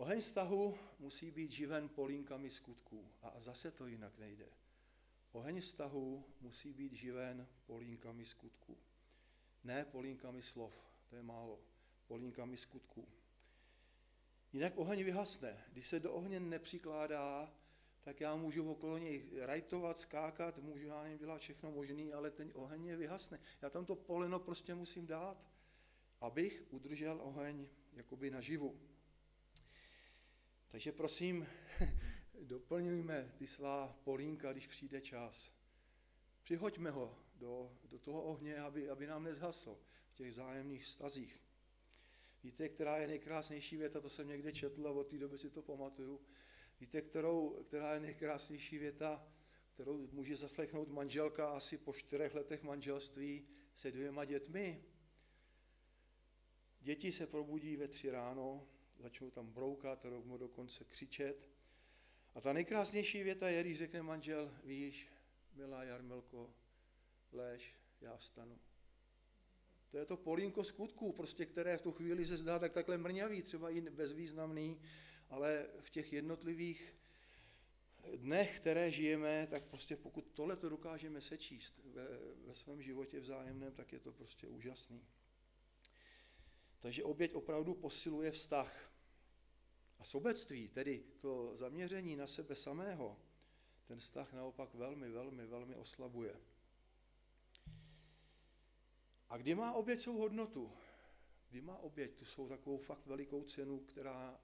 Oheň 0.00 0.20
vztahu 0.20 0.78
musí 0.98 1.30
být 1.30 1.50
živen 1.50 1.88
polínkami 1.88 2.50
skutků 2.50 3.08
a 3.22 3.40
zase 3.40 3.70
to 3.70 3.86
jinak 3.86 4.18
nejde. 4.18 4.46
Oheň 5.32 5.60
vztahu 5.60 6.24
musí 6.40 6.72
být 6.72 6.92
živen 6.92 7.48
polínkami 7.66 8.24
skutků. 8.24 8.76
Ne 9.64 9.84
polínkami 9.84 10.42
slov, 10.42 10.74
to 11.10 11.16
je 11.16 11.22
málo, 11.22 11.60
polínkami 12.06 12.56
skutků. 12.56 13.08
Jinak 14.52 14.78
oheň 14.78 15.04
vyhasne. 15.04 15.64
Když 15.72 15.86
se 15.86 16.00
do 16.00 16.12
ohně 16.12 16.40
nepřikládá, 16.40 17.54
tak 18.00 18.20
já 18.20 18.36
můžu 18.36 18.70
okolo 18.70 18.98
něj 18.98 19.30
rajtovat, 19.40 19.98
skákat, 19.98 20.58
můžu 20.58 20.86
já 20.86 21.02
nevím 21.02 21.18
dělat 21.18 21.40
všechno 21.40 21.70
možné, 21.70 22.12
ale 22.12 22.30
ten 22.30 22.50
oheň 22.54 22.84
je 22.84 22.96
vyhasne. 22.96 23.40
Já 23.62 23.70
tam 23.70 23.84
to 23.84 23.96
poleno 23.96 24.40
prostě 24.40 24.74
musím 24.74 25.06
dát, 25.06 25.46
abych 26.20 26.64
udržel 26.70 27.20
oheň 27.22 27.68
jakoby 27.92 28.30
naživu. 28.30 28.89
Takže 30.70 30.92
prosím, 30.92 31.46
doplňujme 32.42 33.32
ty 33.38 33.46
svá 33.46 33.98
polínka, 34.04 34.52
když 34.52 34.66
přijde 34.66 35.00
čas. 35.00 35.52
Přihoďme 36.42 36.90
ho 36.90 37.18
do, 37.36 37.72
do 37.84 37.98
toho 37.98 38.22
ohně, 38.22 38.56
aby, 38.56 38.90
aby 38.90 39.06
nám 39.06 39.24
nezhasl 39.24 39.78
v 40.10 40.14
těch 40.14 40.34
zájemných 40.34 40.86
stazích. 40.86 41.42
Víte, 42.42 42.68
která 42.68 42.96
je 42.96 43.06
nejkrásnější 43.06 43.76
věta, 43.76 44.00
to 44.00 44.08
jsem 44.08 44.28
někde 44.28 44.52
četl 44.52 44.88
a 44.88 44.90
od 44.90 45.06
té 45.06 45.18
doby 45.18 45.38
si 45.38 45.50
to 45.50 45.62
pamatuju. 45.62 46.20
Víte, 46.80 47.02
kterou, 47.02 47.62
která 47.64 47.94
je 47.94 48.00
nejkrásnější 48.00 48.78
věta, 48.78 49.26
kterou 49.74 50.08
může 50.12 50.36
zaslechnout 50.36 50.88
manželka 50.88 51.48
asi 51.48 51.78
po 51.78 51.92
čtyřech 51.92 52.34
letech 52.34 52.62
manželství? 52.62 53.46
se 53.74 53.92
dvěma 53.92 54.24
dětmi. 54.24 54.84
Děti 56.80 57.12
se 57.12 57.26
probudí 57.26 57.76
ve 57.76 57.88
tři 57.88 58.10
ráno, 58.10 58.66
začnou 59.00 59.30
tam 59.30 59.52
broukat, 59.52 60.04
rovnou 60.04 60.38
dokonce 60.38 60.84
křičet. 60.84 61.48
A 62.34 62.40
ta 62.40 62.52
nejkrásnější 62.52 63.22
věta 63.22 63.48
je, 63.48 63.62
když 63.62 63.78
řekne 63.78 64.02
manžel, 64.02 64.54
víš, 64.64 65.08
milá 65.54 65.84
Jarmelko, 65.84 66.54
lež, 67.32 67.74
já 68.00 68.16
vstanu. 68.16 68.58
To 69.90 69.98
je 69.98 70.04
to 70.04 70.16
polínko 70.16 70.64
skutků, 70.64 71.12
prostě, 71.12 71.46
které 71.46 71.76
v 71.76 71.82
tu 71.82 71.92
chvíli 71.92 72.26
se 72.26 72.36
zdá 72.36 72.58
tak 72.58 72.72
takhle 72.72 72.98
mrňavý, 72.98 73.42
třeba 73.42 73.70
i 73.70 73.80
bezvýznamný, 73.80 74.80
ale 75.30 75.66
v 75.80 75.90
těch 75.90 76.12
jednotlivých 76.12 76.94
dnech, 78.16 78.60
které 78.60 78.92
žijeme, 78.92 79.46
tak 79.50 79.64
prostě 79.64 79.96
pokud 79.96 80.30
tohle 80.34 80.56
to 80.56 80.68
dokážeme 80.68 81.20
sečíst 81.20 81.80
ve, 81.84 82.08
ve 82.46 82.54
svém 82.54 82.82
životě 82.82 83.20
vzájemném, 83.20 83.72
tak 83.72 83.92
je 83.92 84.00
to 84.00 84.12
prostě 84.12 84.48
úžasný. 84.48 85.06
Takže 86.80 87.04
oběť 87.04 87.34
opravdu 87.34 87.74
posiluje 87.74 88.30
vztah. 88.30 88.92
A 89.98 90.04
sobectví, 90.04 90.68
tedy 90.68 91.04
to 91.20 91.56
zaměření 91.56 92.16
na 92.16 92.26
sebe 92.26 92.56
samého, 92.56 93.16
ten 93.84 93.98
vztah 93.98 94.32
naopak 94.32 94.74
velmi, 94.74 95.10
velmi, 95.10 95.46
velmi 95.46 95.76
oslabuje. 95.76 96.40
A 99.28 99.36
kdy 99.36 99.54
má 99.54 99.72
oběť 99.72 100.00
svou 100.00 100.18
hodnotu? 100.18 100.72
Kdy 101.50 101.60
má 101.60 101.78
oběť 101.78 102.14
tu 102.14 102.24
svou 102.24 102.48
takovou 102.48 102.78
fakt 102.78 103.06
velikou 103.06 103.42
cenu, 103.42 103.78
která, 103.78 104.40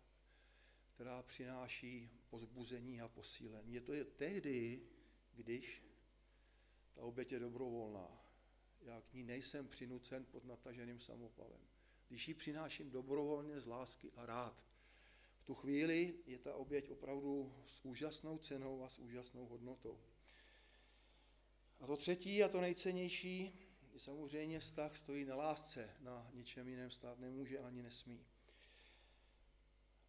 která 0.95 1.23
přináší 1.23 2.11
pozbuzení 2.31 3.01
a 3.01 3.09
posílení? 3.09 3.75
Je 3.75 3.81
to 3.81 3.93
je 3.93 4.05
tehdy, 4.05 4.83
když 5.33 5.85
ta 6.95 7.03
oběť 7.03 7.33
je 7.33 7.39
dobrovolná. 7.39 8.09
Já 8.81 9.01
k 9.01 9.15
ní 9.15 9.23
nejsem 9.23 9.69
přinucen 9.69 10.25
pod 10.25 10.45
nataženým 10.45 11.01
samopalem. 11.01 11.76
Když 12.09 12.29
ji 12.29 12.35
přináším 12.35 12.91
dobrovolně 12.91 13.61
z 13.61 13.67
lásky 13.67 14.13
a 14.17 14.27
rád. 14.27 14.65
V 15.39 15.45
tu 15.45 15.55
chvíli 15.55 16.15
je 16.27 16.39
ta 16.39 16.55
oběť 16.55 16.91
opravdu 16.91 17.55
s 17.67 17.85
úžasnou 17.85 18.39
cenou 18.39 18.85
a 18.85 18.89
s 18.89 18.99
úžasnou 18.99 19.47
hodnotou. 19.47 20.01
A 21.81 21.87
to 21.87 21.97
třetí 21.97 22.43
a 22.43 22.49
to 22.49 22.61
nejcennější, 22.61 23.59
samozřejmě 23.97 24.61
vztah 24.61 24.97
stojí 24.97 25.25
na 25.25 25.37
lásce, 25.37 25.91
na 26.01 26.31
ničem 26.35 26.69
jiném 26.69 26.91
stát 26.91 27.19
nemůže 27.19 27.59
ani 27.59 27.83
nesmí. 27.83 28.27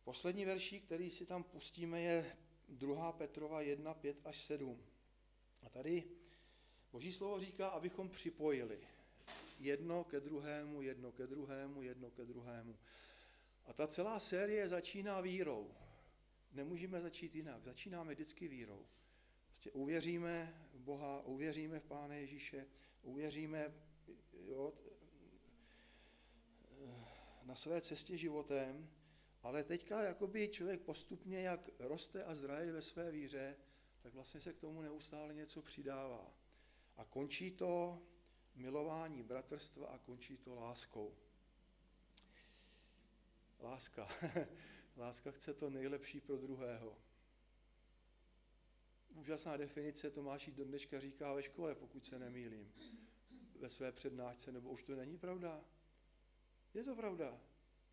Poslední 0.04 0.46
verší, 0.46 0.80
který 0.80 1.12
si 1.12 1.26
tam 1.26 1.44
pustíme, 1.44 2.02
je 2.02 2.38
2. 2.70 3.12
Petrova 3.12 3.62
1, 3.62 3.94
5 3.94 4.18
až 4.24 4.42
7. 4.44 4.84
A 5.62 5.70
tady 5.70 6.04
Boží 6.92 7.14
slovo 7.14 7.40
říká, 7.40 7.70
abychom 7.70 8.10
připojili 8.10 8.88
jedno 9.60 10.04
ke 10.04 10.20
druhému, 10.20 10.82
jedno 10.82 11.12
ke 11.12 11.28
druhému, 11.28 11.82
jedno 11.82 12.12
ke 12.12 12.26
druhému. 12.26 12.78
A 13.66 13.74
ta 13.74 13.88
celá 13.88 14.20
série 14.20 14.68
začíná 14.68 15.22
vírou. 15.22 15.76
Nemůžeme 16.54 17.02
začít 17.02 17.36
jinak. 17.36 17.64
Začínáme 17.64 18.14
vždycky 18.14 18.48
vírou. 18.48 18.86
Prostě 19.48 19.72
uvěříme 19.72 20.68
v 20.74 20.80
Boha, 20.80 21.22
uvěříme 21.22 21.80
v 21.80 21.84
Pána 21.84 22.16
Ježíše, 22.16 22.66
uvěříme 23.04 23.74
jo, 24.46 24.74
na 27.44 27.56
své 27.56 27.82
cestě 27.82 28.18
životem, 28.18 28.90
ale 29.44 29.64
teďka 29.64 30.04
jakoby 30.04 30.48
člověk 30.48 30.82
postupně, 30.82 31.42
jak 31.42 31.70
roste 31.80 32.24
a 32.24 32.36
zdraje 32.36 32.72
ve 32.72 32.82
své 32.82 33.12
víře, 33.12 33.56
tak 34.02 34.14
vlastně 34.14 34.42
se 34.42 34.54
k 34.54 34.60
tomu 34.60 34.82
neustále 34.82 35.34
něco 35.34 35.62
přidává. 35.62 36.34
A 36.98 37.06
končí 37.06 37.52
to 37.52 38.02
milování 38.58 39.24
bratrstva 39.24 39.88
a 39.88 39.98
končí 39.98 40.38
to 40.38 40.56
láskou. 40.56 41.16
Láska. 43.60 44.08
Láska 44.98 45.32
chce 45.32 45.54
to 45.54 45.70
nejlepší 45.70 46.22
pro 46.22 46.38
druhého. 46.38 46.98
Úžasná 49.10 49.58
definice 49.58 50.12
Tomáší 50.12 50.52
do 50.52 50.66
dneška 50.66 51.00
říká 51.00 51.34
ve 51.34 51.44
škole, 51.44 51.76
pokud 51.76 52.06
se 52.06 52.20
nemýlím 52.20 52.74
ve 53.60 53.70
své 53.70 53.92
přednášce, 53.92 54.52
nebo 54.52 54.70
už 54.70 54.84
to 54.84 54.96
není 54.96 55.18
pravda? 55.18 55.62
Je 56.74 56.84
to 56.84 56.96
pravda. 56.96 57.42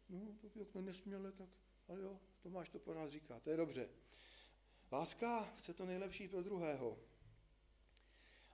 No, 0.08 0.20
tak 0.42 0.56
jak 0.56 0.68
to 0.68 0.80
nesměle, 0.80 1.32
tak, 1.32 1.48
ale 1.88 2.00
jo, 2.00 2.20
Tomáš 2.42 2.68
to 2.68 2.78
pořád 2.78 3.10
říká, 3.10 3.40
to 3.40 3.50
je 3.50 3.56
dobře. 3.56 3.88
Láska 4.92 5.44
chce 5.44 5.74
to 5.74 5.86
nejlepší 5.86 6.28
pro 6.28 6.42
druhého. 6.42 6.98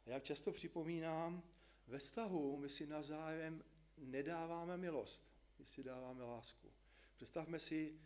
A 0.06 0.10
jak 0.10 0.24
často 0.24 0.52
připomínám, 0.52 1.42
ve 1.90 1.98
vztahu 1.98 2.56
my 2.56 2.68
si 2.68 2.86
navzájem 2.86 3.64
nedáváme 3.98 4.76
milost, 4.76 5.32
my 5.58 5.66
si 5.66 5.82
dáváme 5.82 6.24
lásku. 6.24 6.72
Představme 7.16 7.58
si 7.58 8.00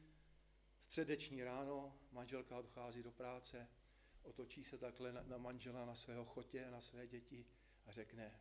středeční 0.78 1.44
ráno, 1.44 1.98
manželka 2.12 2.58
odchází 2.58 3.02
do 3.02 3.12
práce, 3.12 3.68
otočí 4.22 4.64
se 4.64 4.78
takhle 4.78 5.12
na, 5.12 5.38
manžela, 5.38 5.84
na 5.84 5.94
svého 5.94 6.24
chotě, 6.24 6.70
na 6.70 6.80
své 6.80 7.06
děti 7.06 7.46
a 7.86 7.92
řekne, 7.92 8.40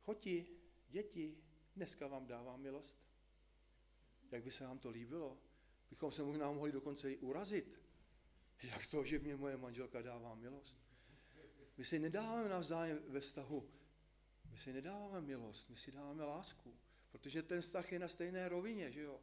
Choti, 0.00 0.46
děti, 0.88 1.38
dneska 1.76 2.06
vám 2.06 2.26
dávám 2.26 2.60
milost. 2.60 2.98
Jak 4.30 4.44
by 4.44 4.50
se 4.50 4.64
vám 4.64 4.78
to 4.78 4.90
líbilo? 4.90 5.38
Bychom 5.90 6.12
se 6.12 6.22
možná 6.22 6.52
mohli 6.52 6.72
dokonce 6.72 7.12
i 7.12 7.18
urazit. 7.18 7.80
Jak 8.62 8.86
to, 8.86 9.04
že 9.04 9.18
mě 9.18 9.36
moje 9.36 9.56
manželka 9.56 10.02
dává 10.02 10.34
milost? 10.34 10.76
My 11.76 11.84
si 11.84 11.98
nedáváme 11.98 12.48
navzájem 12.48 12.98
ve 13.08 13.20
vztahu, 13.20 13.70
my 14.54 14.60
si 14.60 14.72
nedáváme 14.72 15.20
milost, 15.20 15.70
my 15.70 15.76
si 15.76 15.92
dáváme 15.92 16.24
lásku, 16.24 16.76
protože 17.10 17.42
ten 17.42 17.60
vztah 17.60 17.92
je 17.92 17.98
na 17.98 18.08
stejné 18.08 18.48
rovině, 18.48 18.92
že 18.92 19.00
jo? 19.00 19.20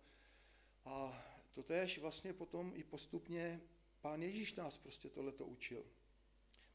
A 0.85 1.23
to 1.51 1.63
též 1.63 1.99
vlastně 1.99 2.33
potom 2.33 2.71
i 2.75 2.83
postupně 2.83 3.61
pán 4.01 4.21
Ježíš 4.21 4.55
nás 4.55 4.77
prostě 4.77 5.09
tohleto 5.09 5.45
učil. 5.45 5.85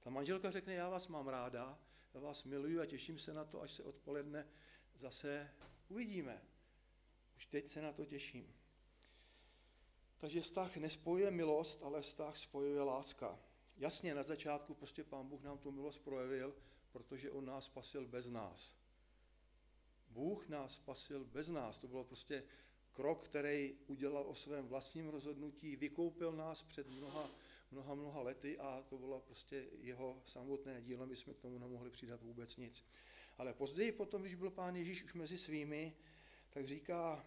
Ta 0.01 0.11
manželka 0.11 0.51
řekne, 0.51 0.75
já 0.75 0.89
vás 0.89 1.09
mám 1.09 1.29
ráda, 1.29 1.79
já 2.15 2.21
vás 2.21 2.45
miluji 2.45 2.81
a 2.81 2.87
těším 2.87 3.19
se 3.19 3.33
na 3.33 3.45
to, 3.45 3.63
až 3.63 3.73
se 3.73 3.83
odpoledne 3.83 4.49
zase 4.95 5.51
uvidíme. 5.89 6.43
Už 7.37 7.47
teď 7.47 7.69
se 7.69 7.83
na 7.83 7.93
to 7.93 8.05
těším. 8.05 8.55
Takže 10.19 10.41
vztah 10.41 10.77
nespojuje 10.77 11.31
milost, 11.31 11.83
ale 11.83 12.03
vztah 12.03 12.37
spojuje 12.37 12.81
láska. 12.81 13.39
Jasně, 13.77 14.15
na 14.15 14.23
začátku 14.23 14.75
prostě 14.75 15.05
pán 15.05 15.29
Bůh 15.29 15.43
nám 15.43 15.59
tu 15.59 15.71
milost 15.71 16.03
projevil, 16.05 16.55
protože 16.97 17.31
on 17.31 17.45
nás 17.45 17.65
spasil 17.65 18.07
bez 18.09 18.31
nás. 18.31 18.77
Bůh 20.09 20.49
nás 20.49 20.75
spasil 20.75 21.25
bez 21.25 21.49
nás. 21.49 21.79
To 21.79 21.89
bylo 21.89 22.05
prostě 22.05 22.43
krok, 22.93 23.25
který 23.25 23.75
udělal 23.87 24.25
o 24.27 24.35
svém 24.35 24.67
vlastním 24.67 25.09
rozhodnutí, 25.09 25.77
vykoupil 25.77 26.33
nás 26.33 26.63
před 26.63 26.89
mnoha 26.89 27.31
mnoha, 27.71 27.95
mnoha 27.95 28.23
lety 28.23 28.59
a 28.59 28.83
to 28.83 28.99
bylo 28.99 29.21
prostě 29.21 29.67
jeho 29.81 30.23
samotné 30.25 30.83
dílo, 30.83 31.07
my 31.07 31.17
jsme 31.17 31.35
k 31.35 31.39
tomu 31.39 31.59
nemohli 31.59 31.91
přidat 31.91 32.23
vůbec 32.23 32.57
nic. 32.57 32.85
Ale 33.39 33.55
později 33.55 33.93
potom, 33.93 34.23
když 34.23 34.35
byl 34.35 34.51
pán 34.51 34.77
Ježíš 34.77 35.05
už 35.05 35.15
mezi 35.15 35.39
svými, 35.39 35.97
tak 36.51 36.67
říká, 36.67 37.27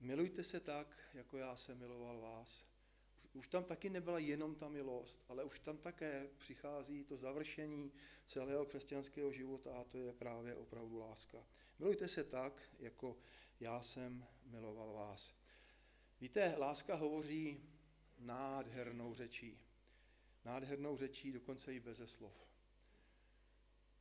milujte 0.00 0.42
se 0.42 0.60
tak, 0.60 1.08
jako 1.14 1.38
já 1.38 1.56
jsem 1.56 1.78
miloval 1.78 2.20
vás. 2.20 2.66
Už 3.34 3.48
tam 3.48 3.64
taky 3.64 3.90
nebyla 3.90 4.18
jenom 4.18 4.54
ta 4.54 4.68
milost, 4.68 5.24
ale 5.28 5.44
už 5.44 5.58
tam 5.58 5.78
také 5.78 6.30
přichází 6.38 7.04
to 7.04 7.16
završení 7.16 7.92
celého 8.26 8.66
křesťanského 8.66 9.32
života 9.32 9.74
a 9.74 9.84
to 9.84 9.98
je 9.98 10.12
právě 10.12 10.56
opravdu 10.56 10.98
láska. 10.98 11.46
Milujte 11.78 12.08
se 12.08 12.24
tak, 12.24 12.62
jako 12.78 13.16
já 13.60 13.82
jsem 13.82 14.26
miloval 14.44 14.92
vás. 14.92 15.34
Víte, 16.20 16.54
láska 16.58 16.94
hovoří 16.94 17.60
nádhernou 18.18 19.14
řečí. 19.14 19.58
Nádhernou 20.44 20.96
řečí 20.96 21.32
dokonce 21.32 21.74
i 21.74 21.80
beze 21.80 22.06
slov. 22.06 22.48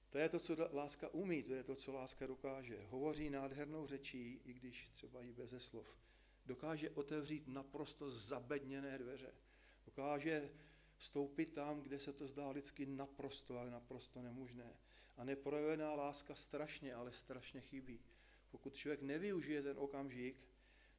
To 0.09 0.17
je 0.17 0.29
to, 0.29 0.39
co 0.39 0.55
láska 0.73 1.09
umí, 1.09 1.43
to 1.43 1.53
je 1.53 1.63
to, 1.63 1.75
co 1.75 1.93
láska 1.93 2.27
dokáže. 2.27 2.85
Hovoří 2.89 3.29
nádhernou 3.29 3.87
řečí, 3.87 4.41
i 4.45 4.53
když 4.53 4.89
třeba 4.93 5.23
i 5.23 5.31
beze 5.31 5.59
slov. 5.59 5.97
Dokáže 6.45 6.89
otevřít 6.89 7.47
naprosto 7.47 8.09
zabedněné 8.09 8.97
dveře. 8.97 9.33
Dokáže 9.85 10.49
vstoupit 10.97 11.53
tam, 11.53 11.81
kde 11.81 11.99
se 11.99 12.13
to 12.13 12.27
zdá 12.27 12.49
lidsky 12.49 12.85
naprosto, 12.85 13.57
ale 13.57 13.71
naprosto 13.71 14.21
nemožné. 14.21 14.77
A 15.17 15.23
neprojevená 15.23 15.95
láska 15.95 16.35
strašně, 16.35 16.93
ale 16.93 17.11
strašně 17.11 17.61
chybí. 17.61 17.99
Pokud 18.51 18.75
člověk 18.75 19.01
nevyužije 19.01 19.61
ten 19.61 19.77
okamžik, 19.79 20.47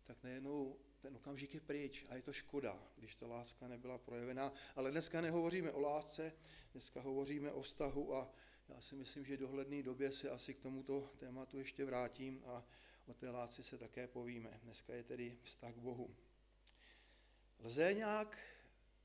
tak 0.05 0.23
najednou 0.23 0.77
ten 1.01 1.17
okamžik 1.17 1.55
je 1.55 1.61
pryč 1.61 2.07
a 2.09 2.15
je 2.15 2.23
to 2.23 2.33
škoda, 2.33 2.83
když 2.97 3.15
ta 3.15 3.27
láska 3.27 3.69
nebyla 3.69 3.99
projevená. 3.99 4.53
Ale 4.77 4.91
dneska 4.91 5.21
nehovoříme 5.21 5.73
o 5.73 5.81
lásce, 5.81 6.33
dneska 6.73 7.01
hovoříme 7.01 7.53
o 7.53 7.63
vztahu 7.63 8.15
a 8.15 8.31
já 8.69 8.81
si 8.81 8.97
myslím, 8.97 9.25
že 9.25 9.37
v 9.37 9.41
dohledné 9.41 9.83
době 9.83 10.13
se 10.13 10.31
asi 10.31 10.55
k 10.55 10.61
tomuto 10.61 11.11
tématu 11.17 11.59
ještě 11.59 11.85
vrátím 11.85 12.43
a 12.47 12.65
o 13.07 13.15
té 13.15 13.31
lásce 13.31 13.63
se 13.63 13.79
také 13.79 14.07
povíme. 14.09 14.61
Dneska 14.63 14.95
je 14.95 15.03
tedy 15.03 15.39
vztah 15.43 15.75
k 15.75 15.79
Bohu. 15.79 16.17
Lze 17.59 17.95
nějak 17.95 18.39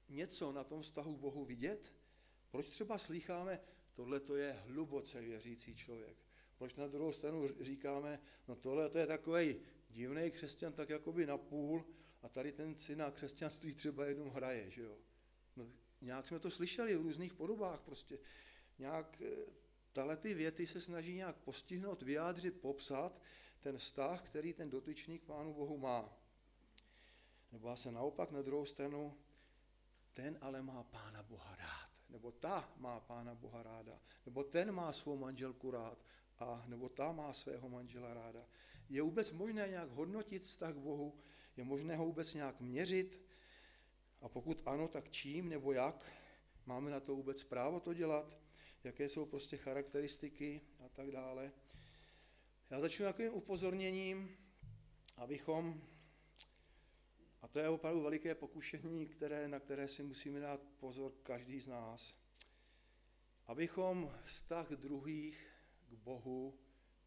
něco 0.09 0.51
na 0.51 0.63
tom 0.63 0.81
vztahu 0.81 1.15
k 1.15 1.19
Bohu 1.19 1.45
vidět? 1.45 1.93
Proč 2.51 2.69
třeba 2.69 2.97
slýcháme, 2.97 3.59
tohle 3.93 4.19
to 4.19 4.35
je 4.35 4.51
hluboce 4.51 5.21
věřící 5.21 5.75
člověk? 5.75 6.17
Proč 6.57 6.75
na 6.75 6.88
druhou 6.88 7.12
stranu 7.12 7.47
říkáme, 7.59 8.19
no 8.47 8.55
tohle 8.55 8.89
to 8.89 8.97
je 8.97 9.07
takový 9.07 9.55
divný 9.89 10.31
křesťan, 10.31 10.73
tak 10.73 10.89
jakoby 10.89 11.25
na 11.25 11.38
půl, 11.38 11.85
a 12.21 12.29
tady 12.29 12.51
ten 12.51 12.75
si 12.77 12.95
na 12.95 13.12
křesťanství 13.12 13.73
třeba 13.73 14.05
jenom 14.05 14.29
hraje, 14.29 14.71
že 14.71 14.81
jo. 14.81 14.97
No, 15.55 15.71
nějak 16.01 16.25
jsme 16.25 16.39
to 16.39 16.51
slyšeli 16.51 16.95
v 16.95 17.01
různých 17.01 17.33
podobách 17.33 17.81
prostě. 17.81 18.19
Nějak 18.79 19.21
eh, 19.21 19.51
tahle 19.93 20.17
ty 20.17 20.33
věty 20.33 20.67
se 20.67 20.81
snaží 20.81 21.13
nějak 21.13 21.35
postihnout, 21.35 22.01
vyjádřit, 22.01 22.62
popsat 22.62 23.21
ten 23.60 23.78
vztah, 23.78 24.22
který 24.22 24.54
ten 24.54 24.69
dotyčný 24.69 25.19
k 25.19 25.24
Pánu 25.24 25.54
Bohu 25.54 25.78
má. 25.78 26.10
Nebo 27.52 27.78
se 27.78 27.91
naopak 27.91 28.32
na 28.32 28.41
druhou 28.41 28.65
stranu, 28.65 29.17
ten 30.13 30.38
ale 30.41 30.62
má 30.62 30.84
Pána 30.84 31.24
Boha 31.24 31.56
rád. 31.56 31.89
Nebo 32.10 32.32
ta 32.32 32.74
má 32.78 33.00
Pána 33.00 33.36
Boha 33.36 33.63
ráda. 33.63 34.00
Nebo 34.26 34.43
ten 34.43 34.72
má 34.72 34.93
svou 34.93 35.17
manželku 35.17 35.72
rád. 35.72 35.98
A 36.39 36.63
nebo 36.67 36.89
ta 36.89 37.12
má 37.12 37.34
svého 37.34 37.69
manžela 37.69 38.13
ráda. 38.13 38.45
Je 38.89 39.02
vůbec 39.02 39.32
možné 39.32 39.67
nějak 39.69 39.89
hodnotit 39.89 40.43
vztah 40.43 40.74
k 40.74 40.78
Bohu? 40.78 41.19
Je 41.58 41.63
možné 41.63 41.95
ho 41.95 42.06
vůbec 42.06 42.34
nějak 42.34 42.62
měřit? 42.62 43.26
A 44.22 44.30
pokud 44.30 44.62
ano, 44.65 44.88
tak 44.88 45.10
čím 45.10 45.50
nebo 45.50 45.72
jak? 45.72 46.12
Máme 46.65 46.91
na 46.91 47.00
to 47.00 47.15
vůbec 47.15 47.43
právo 47.43 47.80
to 47.80 47.93
dělat? 47.93 48.38
Jaké 48.84 49.10
jsou 49.10 49.26
prostě 49.26 49.58
charakteristiky 49.58 50.62
a 50.80 50.89
tak 50.89 51.12
dále? 51.12 51.52
Já 52.69 52.79
začnu 52.79 53.05
takovým 53.05 53.34
upozorněním, 53.34 54.38
abychom, 55.17 55.82
a 57.41 57.47
to 57.47 57.60
je 57.60 57.69
opravdu 57.69 58.01
veliké 58.01 58.36
pokušení, 58.36 59.08
které, 59.08 59.47
na 59.47 59.60
které 59.60 59.88
si 59.88 60.03
musíme 60.03 60.39
dát 60.39 60.62
pozor 60.79 61.12
každý 61.23 61.60
z 61.60 61.67
nás, 61.67 62.15
abychom 63.47 64.13
vztah 64.23 64.69
druhých 64.69 65.47
k 65.89 65.93
Bohu 65.93 66.60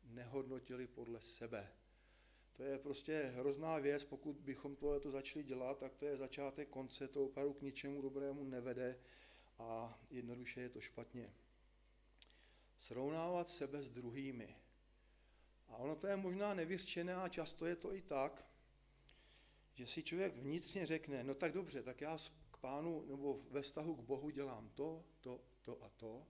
nehodnotili 0.04 0.86
podle 0.86 1.20
sebe. 1.20 1.72
To 2.52 2.62
je 2.62 2.78
prostě 2.78 3.32
hrozná 3.34 3.78
věc, 3.78 4.04
pokud 4.04 4.36
bychom 4.36 4.76
tohle 4.76 5.00
začali 5.04 5.44
dělat, 5.44 5.78
tak 5.78 5.94
to 5.94 6.06
je 6.06 6.16
začátek 6.16 6.68
konce, 6.68 7.08
to 7.08 7.24
opravdu 7.24 7.52
k 7.52 7.62
ničemu 7.62 8.02
dobrému 8.02 8.44
nevede 8.44 8.98
a 9.58 9.98
jednoduše 10.10 10.60
je 10.60 10.68
to 10.68 10.80
špatně. 10.80 11.34
Srovnávat 12.76 13.48
sebe 13.48 13.82
s 13.82 13.90
druhými. 13.90 14.61
A 15.72 15.76
ono 15.76 15.96
to 15.96 16.06
je 16.06 16.16
možná 16.16 16.54
nevyřčené 16.54 17.14
a 17.14 17.28
často 17.28 17.66
je 17.66 17.76
to 17.76 17.94
i 17.94 18.02
tak, 18.02 18.46
že 19.74 19.86
si 19.86 20.02
člověk 20.02 20.36
vnitřně 20.36 20.86
řekne, 20.86 21.24
no 21.24 21.34
tak 21.34 21.52
dobře, 21.52 21.82
tak 21.82 22.00
já 22.00 22.18
k 22.50 22.56
pánu 22.56 23.04
nebo 23.06 23.40
ve 23.50 23.62
vztahu 23.62 23.94
k 23.94 24.00
Bohu 24.00 24.30
dělám 24.30 24.70
to, 24.74 25.04
to, 25.20 25.40
to 25.62 25.84
a 25.84 25.88
to. 25.88 26.26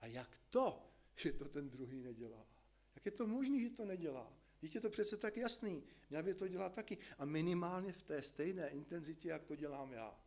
A 0.00 0.06
jak 0.06 0.40
to, 0.50 0.82
že 1.16 1.32
to 1.32 1.48
ten 1.48 1.70
druhý 1.70 2.02
nedělá? 2.02 2.46
Jak 2.94 3.06
je 3.06 3.12
to 3.12 3.26
možné, 3.26 3.60
že 3.60 3.70
to 3.70 3.84
nedělá? 3.84 4.32
Dítě 4.60 4.80
to 4.80 4.90
přece 4.90 5.16
tak 5.16 5.36
jasný. 5.36 5.82
Měl 6.10 6.22
by 6.22 6.34
to 6.34 6.48
dělat 6.48 6.72
taky. 6.72 6.98
A 7.18 7.24
minimálně 7.24 7.92
v 7.92 8.02
té 8.02 8.22
stejné 8.22 8.68
intenzitě, 8.68 9.28
jak 9.28 9.44
to 9.44 9.56
dělám 9.56 9.92
já. 9.92 10.20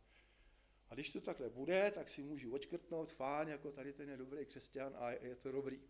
A 0.88 0.94
když 0.94 1.10
to 1.10 1.20
takhle 1.20 1.50
bude, 1.50 1.90
tak 1.90 2.08
si 2.08 2.22
můžu 2.22 2.52
očkrtnout, 2.52 3.12
fán, 3.12 3.48
jako 3.48 3.72
tady 3.72 3.92
ten 3.92 4.10
je 4.10 4.16
dobrý 4.16 4.46
křesťan 4.46 4.92
a 4.98 5.10
je 5.10 5.36
to 5.36 5.52
dobrý. 5.52 5.80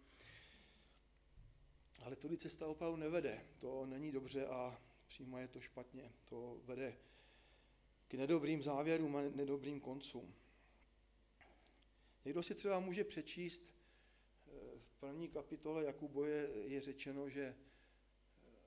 Ale 2.09 2.17
tudy 2.17 2.37
cesta 2.37 2.67
opravdu 2.67 2.97
nevede. 2.97 3.45
To 3.59 3.87
není 3.87 4.13
dobře 4.13 4.47
a 4.47 4.83
přímo 5.09 5.39
je 5.39 5.49
to 5.49 5.61
špatně. 5.61 6.13
To 6.25 6.61
vede 6.65 6.97
k 8.09 8.15
nedobrým 8.15 8.63
závěrům 8.63 9.17
a 9.17 9.23
nedobrým 9.23 9.81
koncům. 9.81 10.35
Někdo 12.25 12.43
si 12.43 12.55
třeba 12.55 12.81
může 12.81 13.05
přečíst 13.05 13.63
eh, 14.47 14.51
v 14.79 14.93
první 15.01 15.29
kapitole 15.29 15.85
Jakuboje 15.85 16.51
je 16.67 16.81
řečeno, 16.81 17.29
že 17.29 17.57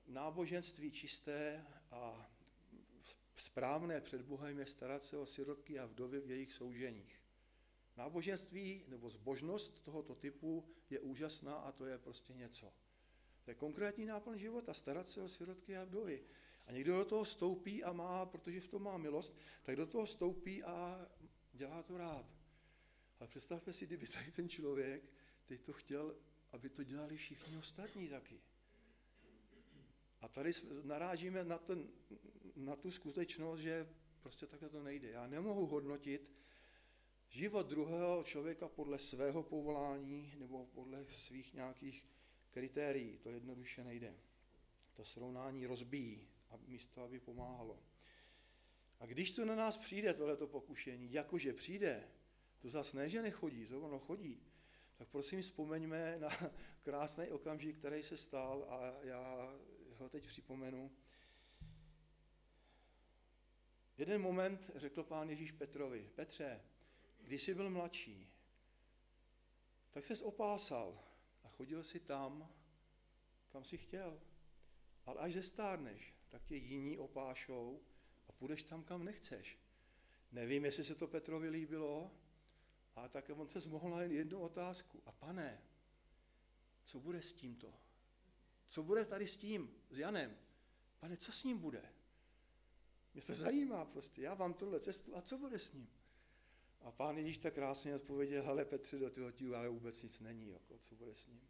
náboženství 0.06 0.90
čisté 0.92 1.66
a 1.90 2.30
správné 3.36 4.00
před 4.00 4.22
Bohem 4.22 4.58
je 4.58 4.66
starat 4.66 5.02
se 5.02 5.18
o 5.18 5.26
sirotky 5.26 5.78
a 5.78 5.86
vdovy 5.86 6.20
v 6.20 6.30
jejich 6.30 6.52
souženích. 6.52 7.22
Náboženství 7.96 8.84
nebo 8.88 9.10
zbožnost 9.10 9.80
tohoto 9.80 10.14
typu 10.14 10.64
je 10.90 11.00
úžasná 11.00 11.54
a 11.54 11.72
to 11.72 11.86
je 11.86 11.98
prostě 11.98 12.34
něco. 12.34 12.72
To 13.44 13.50
je 13.50 13.54
konkrétní 13.54 14.06
náplň 14.06 14.38
života, 14.38 14.74
starat 14.74 15.08
se 15.08 15.22
o 15.22 15.28
sirotky 15.28 15.76
a 15.76 15.84
vdovy. 15.84 16.24
A 16.66 16.72
někdo 16.72 16.96
do 16.96 17.04
toho 17.04 17.24
stoupí 17.24 17.84
a 17.84 17.92
má, 17.92 18.26
protože 18.26 18.60
v 18.60 18.68
tom 18.68 18.82
má 18.82 18.98
milost, 18.98 19.36
tak 19.62 19.76
do 19.76 19.86
toho 19.86 20.06
stoupí 20.06 20.62
a 20.62 21.06
dělá 21.52 21.82
to 21.82 21.98
rád. 21.98 22.34
Ale 23.20 23.28
představte 23.28 23.72
si, 23.72 23.86
kdyby 23.86 24.06
tady 24.06 24.30
ten 24.30 24.48
člověk 24.48 25.02
teď 25.46 25.62
to 25.62 25.72
chtěl, 25.72 26.16
aby 26.52 26.68
to 26.68 26.84
dělali 26.84 27.16
všichni 27.16 27.56
ostatní 27.56 28.08
taky. 28.08 28.40
A 30.20 30.28
tady 30.28 30.50
narážíme 30.82 31.44
na, 31.44 31.58
ten, 31.58 31.88
na 32.56 32.76
tu 32.76 32.90
skutečnost, 32.90 33.60
že 33.60 33.88
prostě 34.20 34.46
takhle 34.46 34.68
to 34.68 34.82
nejde. 34.82 35.10
Já 35.10 35.26
nemohu 35.26 35.66
hodnotit 35.66 36.30
život 37.28 37.66
druhého 37.66 38.24
člověka 38.24 38.68
podle 38.68 38.98
svého 38.98 39.42
povolání 39.42 40.34
nebo 40.38 40.66
podle 40.66 41.06
svých 41.10 41.54
nějakých 41.54 42.11
kritérií. 42.52 43.18
To 43.18 43.30
jednoduše 43.30 43.84
nejde. 43.84 44.14
To 44.92 45.04
srovnání 45.04 45.66
rozbíjí, 45.66 46.28
místo 46.66 47.02
aby 47.02 47.20
pomáhalo. 47.20 47.82
A 49.00 49.06
když 49.06 49.30
to 49.30 49.44
na 49.44 49.54
nás 49.54 49.78
přijde, 49.78 50.14
tohleto 50.14 50.46
pokušení, 50.46 51.12
jakože 51.12 51.52
přijde, 51.52 52.08
to 52.58 52.70
zase 52.70 52.96
ne, 52.96 53.08
že 53.08 53.22
nechodí, 53.22 53.66
to 53.66 53.80
ono 53.80 53.98
chodí, 53.98 54.42
tak 54.96 55.08
prosím 55.08 55.42
vzpomeňme 55.42 56.18
na 56.18 56.28
krásný 56.82 57.28
okamžik, 57.28 57.78
který 57.78 58.02
se 58.02 58.16
stal 58.16 58.66
a 58.68 59.02
já 59.02 59.54
ho 59.98 60.08
teď 60.08 60.26
připomenu. 60.26 60.90
Jeden 63.98 64.22
moment 64.22 64.70
řekl 64.74 65.02
pán 65.02 65.30
Ježíš 65.30 65.52
Petrovi, 65.52 66.10
Petře, 66.14 66.60
když 67.20 67.42
jsi 67.42 67.54
byl 67.54 67.70
mladší, 67.70 68.30
tak 69.90 70.04
ses 70.04 70.22
opásal 70.22 71.04
a 71.04 71.11
chodil 71.52 71.82
si 71.82 72.00
tam, 72.00 72.54
kam 73.48 73.64
si 73.64 73.78
chtěl. 73.78 74.20
Ale 75.06 75.20
až 75.20 75.32
zestárneš, 75.32 76.14
tak 76.28 76.44
tě 76.44 76.56
jiní 76.56 76.98
opášou 76.98 77.80
a 78.28 78.32
půjdeš 78.32 78.62
tam, 78.62 78.84
kam 78.84 79.04
nechceš. 79.04 79.58
Nevím, 80.32 80.64
jestli 80.64 80.84
se 80.84 80.94
to 80.94 81.08
Petrovi 81.08 81.48
líbilo, 81.48 82.10
a 82.96 83.08
tak 83.08 83.30
on 83.34 83.48
se 83.48 83.60
zmohl 83.60 83.90
na 83.90 84.02
jednu 84.02 84.40
otázku. 84.40 85.02
A 85.06 85.12
pane, 85.12 85.62
co 86.84 87.00
bude 87.00 87.22
s 87.22 87.32
tímto? 87.32 87.74
Co 88.66 88.82
bude 88.82 89.04
tady 89.04 89.26
s 89.26 89.36
tím, 89.36 89.74
s 89.90 89.98
Janem? 89.98 90.36
Pane, 91.00 91.16
co 91.16 91.32
s 91.32 91.44
ním 91.44 91.58
bude? 91.58 91.92
Mě 93.14 93.22
to 93.22 93.34
zajímá 93.34 93.84
prostě, 93.84 94.22
já 94.22 94.34
vám 94.34 94.54
tohle 94.54 94.80
cestu 94.80 95.16
a 95.16 95.22
co 95.22 95.38
bude 95.38 95.58
s 95.58 95.72
ním? 95.72 95.90
A 96.82 96.90
pán 96.90 97.18
Ježíš 97.18 97.38
tak 97.38 97.54
krásně 97.54 97.94
odpověděl, 97.94 98.42
hele 98.42 98.64
Petře, 98.64 98.98
do 98.98 99.10
toho 99.10 99.32
tíhu, 99.32 99.54
ale 99.54 99.68
vůbec 99.68 100.02
nic 100.02 100.20
není, 100.20 100.48
jako, 100.48 100.78
co 100.78 100.94
bude 100.94 101.14
s 101.14 101.26
ním. 101.26 101.40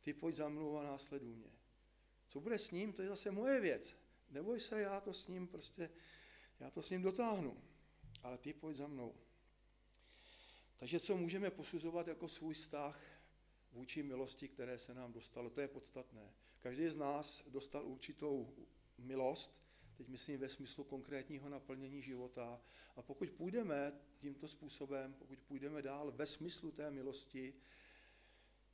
Ty 0.00 0.12
pojď 0.12 0.36
za 0.36 0.48
mnou 0.48 0.78
a 0.78 0.82
následuj 0.82 1.34
mě. 1.34 1.50
Co 2.28 2.40
bude 2.40 2.58
s 2.58 2.70
ním, 2.70 2.92
to 2.92 3.02
je 3.02 3.08
zase 3.08 3.30
moje 3.30 3.60
věc. 3.60 3.96
Neboj 4.30 4.60
se, 4.60 4.80
já 4.80 5.00
to 5.00 5.14
s 5.14 5.26
ním 5.26 5.46
prostě, 5.46 5.90
já 6.60 6.70
to 6.70 6.82
s 6.82 6.90
ním 6.90 7.02
dotáhnu. 7.02 7.62
Ale 8.22 8.38
ty 8.38 8.52
pojď 8.52 8.76
za 8.76 8.86
mnou. 8.86 9.14
Takže 10.76 11.00
co 11.00 11.16
můžeme 11.16 11.50
posuzovat 11.50 12.08
jako 12.08 12.28
svůj 12.28 12.54
vztah 12.54 13.00
vůči 13.72 14.02
milosti, 14.02 14.48
které 14.48 14.78
se 14.78 14.94
nám 14.94 15.12
dostalo, 15.12 15.50
to 15.50 15.60
je 15.60 15.68
podstatné. 15.68 16.32
Každý 16.58 16.88
z 16.88 16.96
nás 16.96 17.44
dostal 17.48 17.86
určitou 17.86 18.54
milost, 18.98 19.65
teď 19.96 20.08
myslím 20.08 20.40
ve 20.40 20.48
smyslu 20.48 20.84
konkrétního 20.84 21.48
naplnění 21.48 22.02
života. 22.02 22.60
A 22.96 23.02
pokud 23.02 23.30
půjdeme 23.30 23.92
tímto 24.18 24.48
způsobem, 24.48 25.14
pokud 25.14 25.38
půjdeme 25.38 25.82
dál 25.82 26.12
ve 26.12 26.26
smyslu 26.26 26.70
té 26.70 26.90
milosti, 26.90 27.54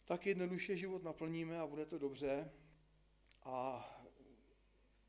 tak 0.04 0.26
jednoduše 0.26 0.76
život 0.76 1.02
naplníme 1.02 1.58
a 1.58 1.66
bude 1.66 1.86
to 1.86 1.98
dobře. 1.98 2.52
A 3.42 3.88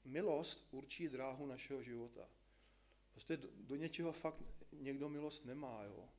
milost 0.05 0.67
určí 0.71 1.09
dráhu 1.09 1.45
našeho 1.45 1.83
života. 1.83 2.29
Prostě 3.11 3.37
do, 3.37 3.75
něčeho 3.75 4.11
fakt 4.11 4.43
někdo 4.71 5.09
milost 5.09 5.45
nemá. 5.45 5.83
Jo? 5.83 6.09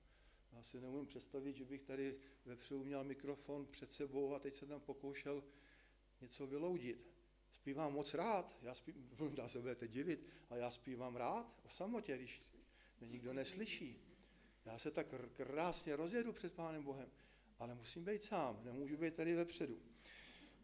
Já 0.52 0.62
si 0.62 0.80
neumím 0.80 1.06
představit, 1.06 1.56
že 1.56 1.64
bych 1.64 1.82
tady 1.82 2.16
vepředu 2.44 2.84
měl 2.84 3.04
mikrofon 3.04 3.66
před 3.66 3.92
sebou 3.92 4.34
a 4.34 4.38
teď 4.38 4.54
se 4.54 4.66
tam 4.66 4.80
pokoušel 4.80 5.44
něco 6.20 6.46
vyloudit. 6.46 7.13
Zpívám 7.54 7.92
moc 7.92 8.14
rád, 8.14 8.56
já 8.62 8.74
zpívám, 8.74 9.34
dá 9.34 9.48
se 9.48 9.60
budete 9.60 9.88
divit, 9.88 10.26
ale 10.50 10.60
já 10.60 10.70
zpívám 10.70 11.16
rád 11.16 11.58
o 11.64 11.68
samotě, 11.68 12.16
když 12.16 12.40
mě 13.00 13.08
nikdo 13.08 13.32
neslyší. 13.32 14.00
Já 14.64 14.78
se 14.78 14.90
tak 14.90 15.14
krásně 15.32 15.96
rozjedu 15.96 16.32
před 16.32 16.52
Pánem 16.52 16.82
Bohem, 16.82 17.10
ale 17.58 17.74
musím 17.74 18.04
být 18.04 18.22
sám, 18.22 18.60
nemůžu 18.64 18.96
být 18.96 19.14
tady 19.14 19.34
vepředu. 19.34 19.78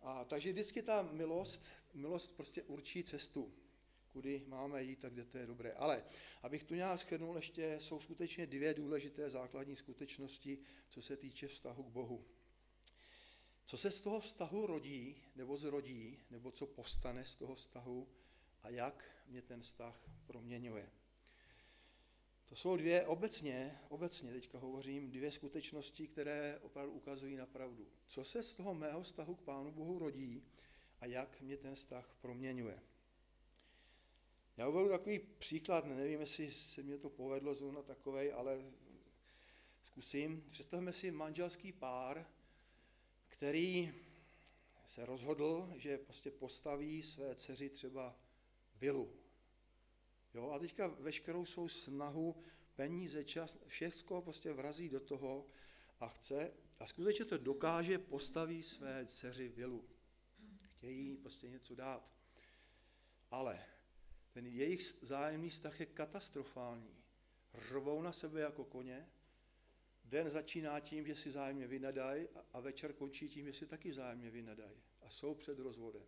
A 0.02 0.24
takže 0.24 0.52
vždycky 0.52 0.82
ta 0.82 1.02
milost, 1.02 1.70
milost 1.94 2.36
prostě 2.36 2.62
určí 2.62 3.04
cestu, 3.04 3.54
kudy 4.08 4.44
máme 4.46 4.82
jít 4.82 4.98
tak 4.98 5.12
kde 5.12 5.24
to 5.24 5.38
je 5.38 5.46
dobré. 5.46 5.72
Ale 5.72 6.04
abych 6.42 6.62
tu 6.62 6.74
nějak 6.74 7.00
schrnul, 7.00 7.36
ještě 7.36 7.76
jsou 7.80 8.00
skutečně 8.00 8.46
dvě 8.46 8.74
důležité 8.74 9.30
základní 9.30 9.76
skutečnosti, 9.76 10.58
co 10.88 11.02
se 11.02 11.16
týče 11.16 11.48
vztahu 11.48 11.82
k 11.82 11.92
Bohu. 11.92 12.24
Co 13.70 13.76
se 13.76 13.90
z 13.90 14.00
toho 14.00 14.20
vztahu 14.20 14.66
rodí, 14.66 15.16
nebo 15.36 15.56
zrodí, 15.56 16.18
nebo 16.30 16.50
co 16.50 16.66
povstane 16.66 17.24
z 17.24 17.34
toho 17.34 17.54
vztahu 17.54 18.08
a 18.62 18.68
jak 18.68 19.04
mě 19.26 19.42
ten 19.42 19.60
vztah 19.60 20.10
proměňuje. 20.26 20.90
To 22.44 22.56
jsou 22.56 22.76
dvě 22.76 23.06
obecně, 23.06 23.78
obecně 23.88 24.32
teďka 24.32 24.58
hovořím, 24.58 25.10
dvě 25.10 25.32
skutečnosti, 25.32 26.06
které 26.06 26.58
opravdu 26.62 26.92
ukazují 26.92 27.36
na 27.36 27.46
pravdu. 27.46 27.88
Co 28.06 28.24
se 28.24 28.42
z 28.42 28.52
toho 28.52 28.74
mého 28.74 29.02
vztahu 29.02 29.34
k 29.34 29.42
Pánu 29.42 29.72
Bohu 29.72 29.98
rodí 29.98 30.44
a 31.00 31.06
jak 31.06 31.40
mě 31.40 31.56
ten 31.56 31.74
vztah 31.74 32.16
proměňuje. 32.20 32.82
Já 34.56 34.68
uvedu 34.68 34.88
takový 34.88 35.18
příklad, 35.18 35.84
nevím, 35.84 36.20
jestli 36.20 36.52
se 36.52 36.82
mě 36.82 36.98
to 36.98 37.10
povedlo 37.10 37.54
zrovna 37.54 37.82
takovej, 37.82 38.32
ale 38.32 38.72
zkusím. 39.82 40.44
Představme 40.50 40.92
si 40.92 41.10
manželský 41.10 41.72
pár, 41.72 42.26
který 43.40 43.92
se 44.86 45.06
rozhodl, 45.06 45.72
že 45.76 45.98
prostě 45.98 46.30
postaví 46.30 47.02
své 47.02 47.34
dceři 47.34 47.70
třeba 47.70 48.16
vilu. 48.80 49.16
Jo, 50.34 50.50
a 50.50 50.58
teďka 50.58 50.86
veškerou 50.86 51.44
svou 51.44 51.68
snahu, 51.68 52.42
peníze, 52.74 53.24
čas, 53.24 53.58
všechno 53.66 54.22
prostě 54.22 54.52
vrazí 54.52 54.88
do 54.88 55.00
toho 55.00 55.46
a 56.00 56.08
chce, 56.08 56.52
a 56.80 56.86
skutečně 56.86 57.24
to 57.24 57.38
dokáže, 57.38 57.98
postaví 57.98 58.62
své 58.62 59.06
dceři 59.06 59.48
vilu. 59.48 59.88
Chtějí 60.62 61.16
prostě 61.16 61.48
něco 61.48 61.74
dát. 61.74 62.14
Ale 63.30 63.64
ten 64.32 64.46
jejich 64.46 64.82
zájemný 65.02 65.48
vztah 65.48 65.80
je 65.80 65.86
katastrofální. 65.86 66.96
Rvou 67.52 68.02
na 68.02 68.12
sebe 68.12 68.40
jako 68.40 68.64
koně, 68.64 69.08
den 70.10 70.28
začíná 70.28 70.80
tím, 70.80 71.06
že 71.06 71.16
si 71.16 71.30
zájemně 71.30 71.66
vynadají 71.66 72.28
a 72.52 72.60
večer 72.60 72.92
končí 72.92 73.28
tím, 73.28 73.46
že 73.46 73.52
si 73.52 73.66
taky 73.66 73.92
zájemně 73.92 74.30
vynadají 74.30 74.82
a 75.02 75.10
jsou 75.10 75.34
před 75.34 75.58
rozvodem. 75.58 76.06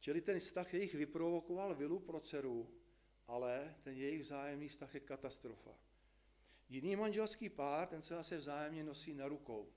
Čili 0.00 0.20
ten 0.20 0.38
vztah 0.38 0.74
jejich 0.74 0.94
vyprovokoval 0.94 1.74
vilu 1.74 1.98
pro 1.98 2.20
dceru, 2.20 2.70
ale 3.26 3.74
ten 3.82 3.96
jejich 3.96 4.20
vzájemný 4.20 4.68
vztah 4.68 4.94
je 4.94 5.00
katastrofa. 5.00 5.78
Jiný 6.68 6.96
manželský 6.96 7.48
pár, 7.48 7.88
ten 7.88 8.02
se 8.02 8.14
zase 8.14 8.38
vzájemně 8.38 8.84
nosí 8.84 9.14
na 9.14 9.28
rukou. 9.28 9.72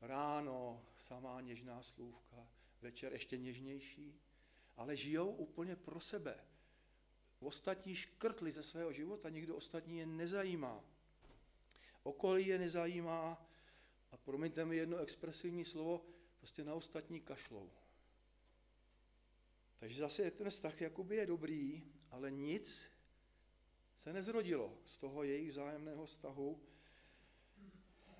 Ráno 0.00 0.84
samá 0.96 1.40
něžná 1.40 1.82
slůvka, 1.82 2.48
večer 2.80 3.12
ještě 3.12 3.38
něžnější, 3.38 4.20
ale 4.76 4.96
žijou 4.96 5.30
úplně 5.30 5.76
pro 5.76 6.00
sebe. 6.00 6.44
Ostatní 7.40 7.94
škrtli 7.94 8.50
ze 8.50 8.62
svého 8.62 8.92
života, 8.92 9.28
nikdo 9.28 9.56
ostatní 9.56 9.98
je 9.98 10.06
nezajímá. 10.06 10.84
Okolí 12.02 12.46
je 12.46 12.58
nezajímá 12.58 13.46
a 14.12 14.16
promiňte 14.16 14.64
mi 14.64 14.76
jedno 14.76 14.98
expresivní 14.98 15.64
slovo, 15.64 16.04
prostě 16.38 16.64
na 16.64 16.74
ostatní 16.74 17.20
kašlou. 17.20 17.70
Takže 19.76 19.98
zase 19.98 20.30
ten 20.30 20.50
vztah 20.50 20.80
jakoby 20.80 21.16
je 21.16 21.26
dobrý, 21.26 21.82
ale 22.10 22.30
nic 22.30 22.90
se 23.96 24.12
nezrodilo 24.12 24.78
z 24.84 24.98
toho 24.98 25.22
jejich 25.22 25.50
vzájemného 25.50 26.06
vztahu. 26.06 26.62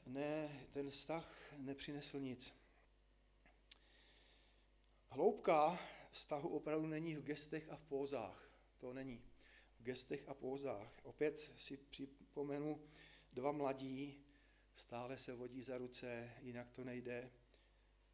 Ne, 0.07 0.67
ten 0.73 0.91
vztah 0.91 1.53
nepřinesl 1.57 2.21
nic. 2.21 2.55
Hloubka 5.11 5.79
vztahu 6.11 6.49
opravdu 6.49 6.87
není 6.87 7.17
v 7.17 7.23
gestech 7.23 7.69
a 7.71 7.77
v 7.77 7.83
pózách. 7.83 8.51
To 8.79 8.93
není. 8.93 9.23
V 9.81 9.83
gestech 9.83 10.29
a 10.29 10.35
pózách. 10.35 10.93
Opět 11.03 11.53
si 11.57 11.77
připomenu 11.77 12.81
dva 13.33 13.53
mladí, 13.53 14.25
stále 14.75 15.19
se 15.19 15.35
vodí 15.35 15.63
za 15.63 15.79
ruce, 15.79 16.31
jinak 16.43 16.71
to 16.71 16.85
nejde. 16.85 17.31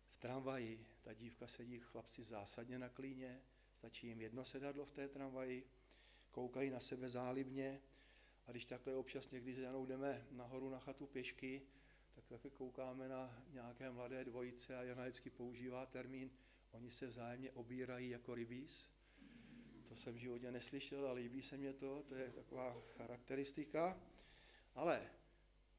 V 0.09 0.16
tramvaji 0.16 0.87
ta 1.03 1.12
dívka 1.12 1.46
sedí 1.46 1.79
chlapci 1.79 2.22
zásadně 2.22 2.79
na 2.79 2.88
klíně, 2.88 3.42
stačí 3.79 4.07
jim 4.07 4.20
jedno 4.20 4.44
sedadlo 4.44 4.85
v 4.85 4.90
té 4.90 5.09
tramvaji, 5.09 5.70
koukají 6.31 6.70
na 6.70 6.81
sebe 6.81 7.11
zálibně 7.11 7.81
a 8.46 8.50
když 8.50 8.64
takhle 8.64 8.94
občas 8.94 9.31
někdy 9.31 9.53
s 9.53 9.59
Janou 9.59 9.87
jdeme 9.87 10.27
nahoru 10.31 10.70
na 10.70 10.79
chatu 10.79 11.07
pěšky, 11.07 11.62
tak 12.14 12.27
také 12.27 12.50
koukáme 12.50 13.09
na 13.09 13.42
nějaké 13.50 13.90
mladé 13.90 14.24
dvojice 14.24 14.77
a 14.77 14.83
Jana 14.83 15.03
vždycky 15.03 15.31
používá 15.31 15.87
termín 15.87 16.31
Oni 16.74 16.90
se 16.90 17.07
vzájemně 17.07 17.50
obírají 17.50 18.11
jako 18.11 18.35
rybíz. 18.35 18.90
To 19.88 19.96
jsem 19.96 20.14
v 20.14 20.18
životě 20.18 20.50
neslyšel, 20.50 21.07
ale 21.09 21.20
líbí 21.20 21.42
se 21.42 21.57
mě 21.57 21.72
to, 21.72 22.03
to 22.03 22.14
je 22.14 22.31
taková 22.31 22.81
charakteristika. 22.81 24.00
Ale 24.74 25.10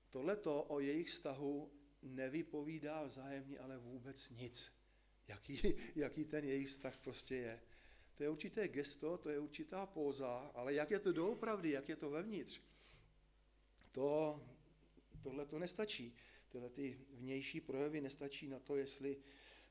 tohleto 0.09 0.63
o 0.63 0.79
jejich 0.79 1.07
vztahu 1.07 1.71
nevypovídá 2.01 3.03
vzájemně 3.03 3.59
ale 3.59 3.77
vůbec 3.77 4.29
nic. 4.29 4.71
Jaký, 5.27 5.61
jaký 5.95 6.25
ten 6.25 6.45
jejich 6.45 6.67
vztah 6.67 6.97
prostě 6.97 7.35
je. 7.35 7.61
To 8.15 8.23
je 8.23 8.29
určité 8.29 8.67
gesto, 8.67 9.17
to 9.17 9.29
je 9.29 9.39
určitá 9.39 9.85
póza, 9.85 10.51
ale 10.53 10.73
jak 10.73 10.91
je 10.91 10.99
to 10.99 11.13
doopravdy, 11.13 11.69
jak 11.69 11.89
je 11.89 11.95
to 11.95 12.09
vevnitř, 12.09 12.61
to, 13.91 14.41
tohle 15.21 15.45
to 15.45 15.59
nestačí. 15.59 16.15
Tyhle 16.49 16.69
ty 16.69 16.99
vnější 17.11 17.61
projevy 17.61 18.01
nestačí 18.01 18.47
na 18.47 18.59
to, 18.59 18.75
jestli 18.75 19.17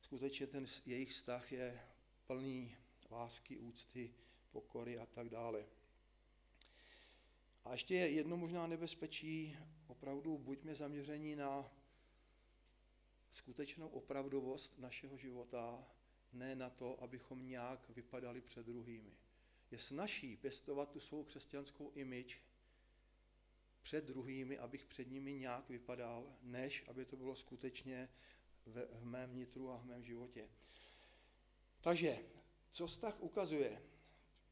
skutečně 0.01 0.47
ten 0.47 0.67
jejich 0.87 1.11
vztah 1.11 1.53
je 1.53 1.81
plný 2.27 2.77
lásky, 3.11 3.59
úcty, 3.59 4.15
pokory 4.51 4.99
a 4.99 5.07
tak 5.07 5.29
dále. 5.29 5.67
A 7.65 7.73
ještě 7.73 7.95
je 7.95 8.09
jedno 8.11 8.37
možná 8.37 8.67
nebezpečí, 8.67 9.57
opravdu 9.87 10.39
buďme 10.39 10.75
zaměření 10.75 11.37
na 11.37 11.73
skutečnou 13.31 13.89
opravdovost 13.89 14.79
našeho 14.79 15.17
života, 15.17 15.87
ne 16.33 16.55
na 16.55 16.71
to, 16.71 17.03
abychom 17.03 17.47
nějak 17.47 17.91
vypadali 17.91 18.41
před 18.41 18.67
druhými. 18.67 19.13
Je 19.71 19.79
snažší 19.79 20.37
pěstovat 20.37 20.91
tu 20.91 21.01
svou 21.01 21.25
křesťanskou 21.25 21.91
image 21.95 22.37
před 23.83 24.05
druhými, 24.05 24.59
abych 24.59 24.85
před 24.85 25.11
nimi 25.11 25.35
nějak 25.35 25.69
vypadal, 25.69 26.37
než 26.43 26.85
aby 26.89 27.05
to 27.05 27.17
bylo 27.17 27.37
skutečně 27.37 28.09
v, 28.67 29.05
mém 29.05 29.31
vnitru 29.31 29.71
a 29.71 29.77
v 29.77 29.85
mém 29.85 30.05
životě. 30.05 30.49
Takže, 31.81 32.19
co 32.71 32.87
vztah 32.87 33.21
ukazuje? 33.21 33.83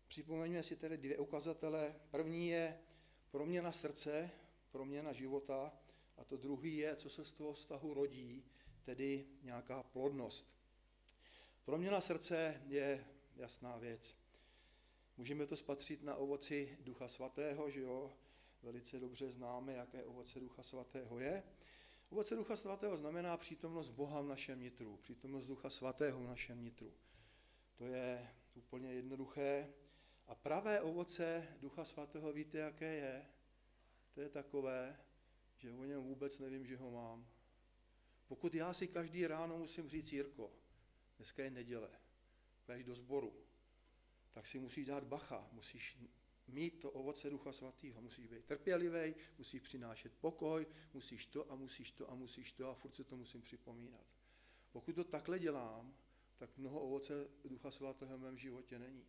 Připomeňme 0.08 0.62
si 0.62 0.76
tedy 0.76 0.98
dvě 0.98 1.18
ukazatele. 1.18 1.94
První 2.10 2.48
je 2.48 2.78
proměna 3.32 3.72
srdce, 3.72 4.30
proměna 4.70 5.12
života 5.12 5.72
a 6.16 6.24
to 6.24 6.36
druhý 6.36 6.76
je, 6.76 6.96
co 6.96 7.10
se 7.10 7.24
z 7.24 7.32
toho 7.32 7.52
vztahu 7.52 7.94
rodí, 7.94 8.44
tedy 8.84 9.26
nějaká 9.42 9.82
plodnost. 9.82 10.52
Proměna 11.64 12.00
srdce 12.00 12.62
je 12.66 13.04
jasná 13.36 13.76
věc. 13.76 14.16
Můžeme 15.16 15.46
to 15.46 15.56
spatřit 15.56 16.02
na 16.02 16.14
ovoci 16.14 16.78
Ducha 16.80 17.08
Svatého, 17.08 17.70
že 17.70 17.80
jo? 17.80 18.12
Velice 18.62 19.00
dobře 19.00 19.30
známe, 19.30 19.72
jaké 19.72 20.04
ovoce 20.04 20.40
Ducha 20.40 20.62
Svatého 20.62 21.18
je. 21.18 21.42
Ovoce 22.10 22.36
Ducha 22.36 22.56
Svatého 22.56 22.96
znamená 22.96 23.36
přítomnost 23.36 23.88
Boha 23.88 24.20
v 24.20 24.26
našem 24.26 24.60
nitru, 24.60 24.96
přítomnost 24.96 25.46
Ducha 25.46 25.70
Svatého 25.70 26.20
v 26.20 26.26
našem 26.26 26.62
nitru. 26.62 26.92
To 27.74 27.86
je 27.86 28.30
úplně 28.54 28.92
jednoduché. 28.92 29.72
A 30.32 30.34
pravé 30.34 30.80
ovoce 30.80 31.56
Ducha 31.60 31.84
Svatého 31.84 32.32
víte, 32.32 32.58
jaké 32.58 32.94
je? 32.94 33.26
To 34.12 34.20
je 34.20 34.28
takové, 34.28 35.00
že 35.56 35.72
o 35.72 35.84
něm 35.84 36.02
vůbec 36.02 36.38
nevím, 36.38 36.66
že 36.66 36.76
ho 36.76 36.90
mám. 36.90 37.28
Pokud 38.26 38.54
já 38.54 38.74
si 38.74 38.88
každý 38.88 39.26
ráno 39.26 39.58
musím 39.58 39.88
říct, 39.88 40.12
Jirko, 40.12 40.52
dneska 41.16 41.44
je 41.44 41.50
neděle, 41.50 41.90
půjdeš 42.66 42.84
do 42.84 42.94
sboru, 42.94 43.34
tak 44.30 44.46
si 44.46 44.58
musíš 44.58 44.86
dát 44.86 45.04
bacha, 45.04 45.48
musíš 45.52 45.98
mít 46.48 46.80
to 46.80 46.90
ovoce 46.90 47.30
Ducha 47.30 47.52
Svatého. 47.52 48.02
Musíš 48.02 48.26
být 48.26 48.44
trpělivý, 48.44 49.14
musíš 49.38 49.60
přinášet 49.60 50.12
pokoj, 50.20 50.66
musíš 50.94 51.26
to 51.26 51.52
a 51.52 51.54
musíš 51.54 51.92
to 51.92 52.10
a 52.10 52.14
musíš 52.14 52.52
to 52.52 52.70
a 52.70 52.74
furt 52.74 52.94
se 52.94 53.04
to 53.04 53.16
musím 53.16 53.42
připomínat. 53.42 54.06
Pokud 54.70 54.94
to 54.94 55.04
takhle 55.04 55.38
dělám, 55.38 55.96
tak 56.36 56.58
mnoho 56.58 56.80
ovoce 56.80 57.28
Ducha 57.44 57.70
Svatého 57.70 58.18
v 58.18 58.20
mém 58.20 58.38
životě 58.38 58.78
není. 58.78 59.06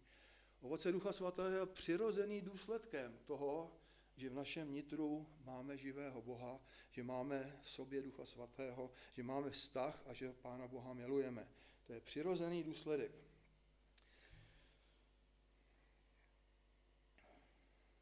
Ovoce 0.64 0.92
Ducha 0.92 1.14
Svatého 1.14 1.50
je 1.50 1.66
přirozený 1.66 2.42
důsledkem 2.42 3.20
toho, 3.26 3.72
že 4.16 4.30
v 4.30 4.34
našem 4.34 4.74
nitru 4.74 5.28
máme 5.46 5.78
živého 5.78 6.22
Boha, 6.22 6.60
že 6.92 7.04
máme 7.04 7.60
v 7.62 7.70
sobě 7.70 8.02
Ducha 8.02 8.26
Svatého, 8.26 8.92
že 9.16 9.24
máme 9.24 9.50
vztah 9.50 10.04
a 10.06 10.14
že 10.14 10.34
Pána 10.34 10.68
Boha 10.68 10.94
milujeme. 10.94 11.48
To 11.84 11.94
je 11.94 12.02
přirozený 12.02 12.64
důsledek. 12.64 13.12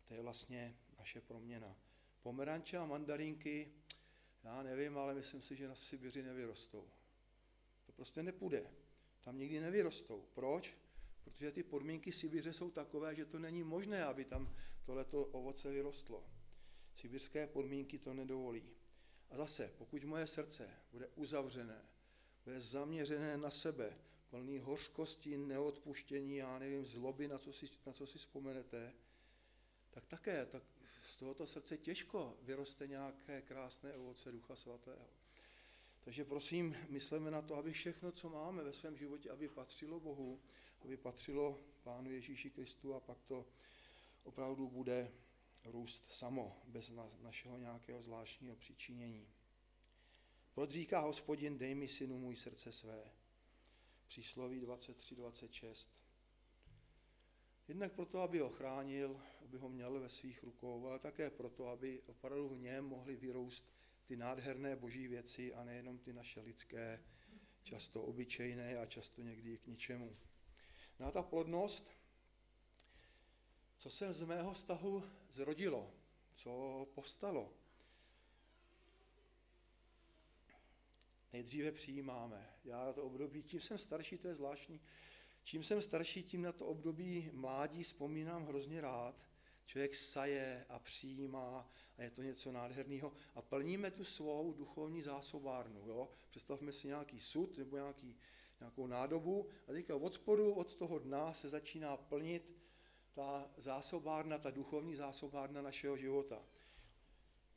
To 0.07 0.13
je 0.13 0.21
vlastně 0.21 0.77
naše 0.99 1.21
proměna. 1.21 1.75
Pomeranče 2.21 2.77
a 2.77 2.85
mandarinky, 2.85 3.73
já 4.43 4.63
nevím, 4.63 4.97
ale 4.97 5.13
myslím 5.13 5.41
si, 5.41 5.55
že 5.55 5.67
na 5.67 5.75
Sibiři 5.75 6.23
nevyrostou. 6.23 6.89
To 7.85 7.91
prostě 7.91 8.23
nepůjde. 8.23 8.67
Tam 9.21 9.37
nikdy 9.37 9.59
nevyrostou. 9.59 10.25
Proč? 10.33 10.77
Protože 11.23 11.51
ty 11.51 11.63
podmínky 11.63 12.11
Sibiře 12.11 12.53
jsou 12.53 12.71
takové, 12.71 13.15
že 13.15 13.25
to 13.25 13.39
není 13.39 13.63
možné, 13.63 14.03
aby 14.03 14.25
tam 14.25 14.55
tohleto 14.85 15.25
ovoce 15.25 15.71
vyrostlo. 15.71 16.23
Sibirské 16.95 17.47
podmínky 17.47 17.99
to 17.99 18.13
nedovolí. 18.13 18.63
A 19.29 19.37
zase, 19.37 19.71
pokud 19.77 20.03
moje 20.03 20.27
srdce 20.27 20.69
bude 20.91 21.07
uzavřené, 21.15 21.81
bude 22.45 22.59
zaměřené 22.59 23.37
na 23.37 23.51
sebe, 23.51 23.97
plný 24.29 24.59
hořkosti, 24.59 25.37
neodpuštění, 25.37 26.35
já 26.35 26.59
nevím, 26.59 26.85
zloby, 26.85 27.27
na 27.27 27.37
co 27.37 27.53
si, 27.53 27.69
na 27.85 27.93
co 27.93 28.07
si 28.07 28.17
vzpomenete, 28.17 28.93
tak 29.91 30.05
také 30.05 30.45
tak 30.45 30.63
z 31.03 31.17
tohoto 31.17 31.47
srdce 31.47 31.77
těžko 31.77 32.37
vyroste 32.41 32.87
nějaké 32.87 33.41
krásné 33.41 33.93
ovoce 33.93 34.31
Ducha 34.31 34.55
Svatého. 34.55 35.07
Takže 36.03 36.25
prosím, 36.25 36.75
myslíme 36.89 37.31
na 37.31 37.41
to, 37.41 37.55
aby 37.55 37.71
všechno, 37.71 38.11
co 38.11 38.29
máme 38.29 38.63
ve 38.63 38.73
svém 38.73 38.97
životě, 38.97 39.29
aby 39.29 39.47
patřilo 39.47 39.99
Bohu, 39.99 40.39
aby 40.83 40.97
patřilo 40.97 41.59
Pánu 41.83 42.11
Ježíši 42.11 42.49
Kristu 42.49 42.93
a 42.93 42.99
pak 42.99 43.23
to 43.23 43.47
opravdu 44.23 44.69
bude 44.69 45.11
růst 45.65 46.05
samo, 46.11 46.61
bez 46.67 46.89
na, 46.89 47.09
našeho 47.21 47.57
nějakého 47.57 48.01
zvláštního 48.01 48.55
přičinění. 48.55 49.27
Proč 50.53 50.69
říká 50.69 50.99
hospodin, 50.99 51.57
dej 51.57 51.75
mi 51.75 51.87
synu 51.87 52.17
můj 52.17 52.35
srdce 52.35 52.71
své? 52.71 53.11
Přísloví 54.07 54.61
23.26. 54.61 55.87
Jednak 57.67 57.93
proto, 57.93 58.19
aby 58.19 58.39
ho 58.39 58.49
chránil, 58.49 59.21
aby 59.41 59.57
ho 59.57 59.69
měl 59.69 59.99
ve 59.99 60.09
svých 60.09 60.43
rukou, 60.43 60.87
ale 60.87 60.99
také 60.99 61.29
proto, 61.29 61.67
aby 61.67 62.01
opravdu 62.01 62.49
v 62.49 62.59
něm 62.59 62.85
mohly 62.85 63.15
vyrůst 63.15 63.73
ty 64.05 64.17
nádherné 64.17 64.75
boží 64.75 65.07
věci 65.07 65.53
a 65.53 65.63
nejenom 65.63 65.97
ty 65.97 66.13
naše 66.13 66.41
lidské, 66.41 67.03
často 67.63 68.03
obyčejné 68.03 68.77
a 68.77 68.85
často 68.85 69.21
někdy 69.21 69.57
k 69.57 69.67
ničemu. 69.67 70.15
No 71.01 71.07
a 71.07 71.11
ta 71.11 71.23
plodnost, 71.23 71.91
co 73.77 73.89
se 73.89 74.13
z 74.13 74.23
mého 74.23 74.53
vztahu 74.53 75.03
zrodilo, 75.29 75.93
co 76.31 76.87
povstalo. 76.93 77.53
Nejdříve 81.33 81.71
přijímáme. 81.71 82.49
Já 82.63 82.85
na 82.85 82.93
to 82.93 83.03
období, 83.03 83.43
čím 83.43 83.61
jsem 83.61 83.77
starší, 83.77 84.17
to 84.17 84.27
je 84.27 84.35
zvláštní, 84.35 84.81
čím 85.43 85.63
jsem 85.63 85.81
starší, 85.81 86.23
tím 86.23 86.41
na 86.41 86.51
to 86.51 86.65
období 86.65 87.29
mládí 87.33 87.83
vzpomínám 87.83 88.45
hrozně 88.45 88.81
rád. 88.81 89.25
Člověk 89.65 89.95
saje 89.95 90.65
a 90.69 90.79
přijímá 90.79 91.69
a 91.97 92.01
je 92.01 92.11
to 92.11 92.21
něco 92.21 92.51
nádherného. 92.51 93.13
A 93.35 93.41
plníme 93.41 93.91
tu 93.91 94.03
svou 94.03 94.53
duchovní 94.53 95.01
zásobárnu. 95.01 95.87
Jo? 95.87 96.09
Představme 96.29 96.71
si 96.71 96.87
nějaký 96.87 97.19
sud 97.19 97.57
nebo 97.57 97.77
nějaký, 97.77 98.17
nějakou 98.61 98.87
nádobu 98.87 99.47
a 99.67 99.71
teďka 99.71 99.95
od 99.95 100.13
spodu, 100.13 100.53
od 100.53 100.75
toho 100.75 100.99
dna 100.99 101.33
se 101.33 101.49
začíná 101.49 101.97
plnit 101.97 102.55
ta 103.11 103.49
zásobárna, 103.57 104.37
ta 104.37 104.51
duchovní 104.51 104.95
zásobárna 104.95 105.61
našeho 105.61 105.97
života. 105.97 106.43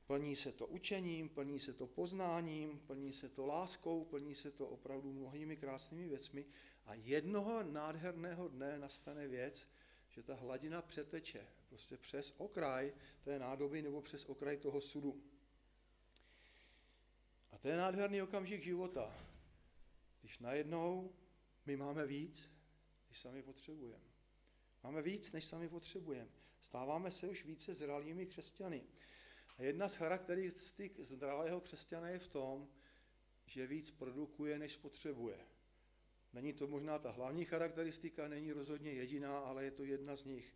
Plní 0.06 0.36
se 0.36 0.52
to 0.52 0.66
učením, 0.66 1.28
plní 1.28 1.60
se 1.60 1.72
to 1.72 1.86
poznáním, 1.86 2.78
plní 2.86 3.12
se 3.12 3.28
to 3.28 3.46
láskou, 3.46 4.04
plní 4.04 4.34
se 4.34 4.50
to 4.50 4.68
opravdu 4.68 5.12
mnohými 5.12 5.56
krásnými 5.56 6.08
věcmi 6.08 6.46
a 6.86 6.94
jednoho 6.94 7.62
nádherného 7.62 8.48
dne 8.48 8.78
nastane 8.78 9.28
věc, 9.28 9.68
že 10.10 10.22
ta 10.22 10.34
hladina 10.34 10.82
přeteče 10.82 11.46
prostě 11.68 11.96
přes 11.96 12.34
okraj 12.38 12.92
té 13.22 13.38
nádoby 13.38 13.82
nebo 13.82 14.02
přes 14.02 14.24
okraj 14.24 14.56
toho 14.56 14.80
sudu. 14.80 15.22
A 17.52 17.58
to 17.58 17.68
je 17.68 17.76
nádherný 17.76 18.22
okamžik 18.22 18.62
života, 18.62 19.14
když 20.24 20.38
najednou 20.38 21.14
my 21.66 21.76
máme 21.76 22.06
víc, 22.06 22.52
než 23.08 23.18
sami 23.18 23.42
potřebujeme. 23.42 24.04
Máme 24.82 25.02
víc, 25.02 25.32
než 25.32 25.44
sami 25.44 25.68
potřebujeme. 25.68 26.30
Stáváme 26.60 27.10
se 27.10 27.28
už 27.28 27.44
více 27.44 27.74
zralými 27.74 28.26
křesťany. 28.26 28.84
A 29.58 29.62
jedna 29.62 29.88
z 29.88 29.96
charakteristik 29.96 31.00
zdralého 31.00 31.60
křesťana 31.60 32.08
je 32.08 32.18
v 32.18 32.26
tom, 32.26 32.68
že 33.46 33.66
víc 33.66 33.90
produkuje, 33.90 34.58
než 34.58 34.72
spotřebuje. 34.72 35.46
Není 36.32 36.52
to 36.52 36.66
možná 36.66 36.98
ta 36.98 37.10
hlavní 37.10 37.44
charakteristika, 37.44 38.28
není 38.28 38.52
rozhodně 38.52 38.92
jediná, 38.92 39.38
ale 39.38 39.64
je 39.64 39.70
to 39.70 39.84
jedna 39.84 40.16
z 40.16 40.24
nich. 40.24 40.54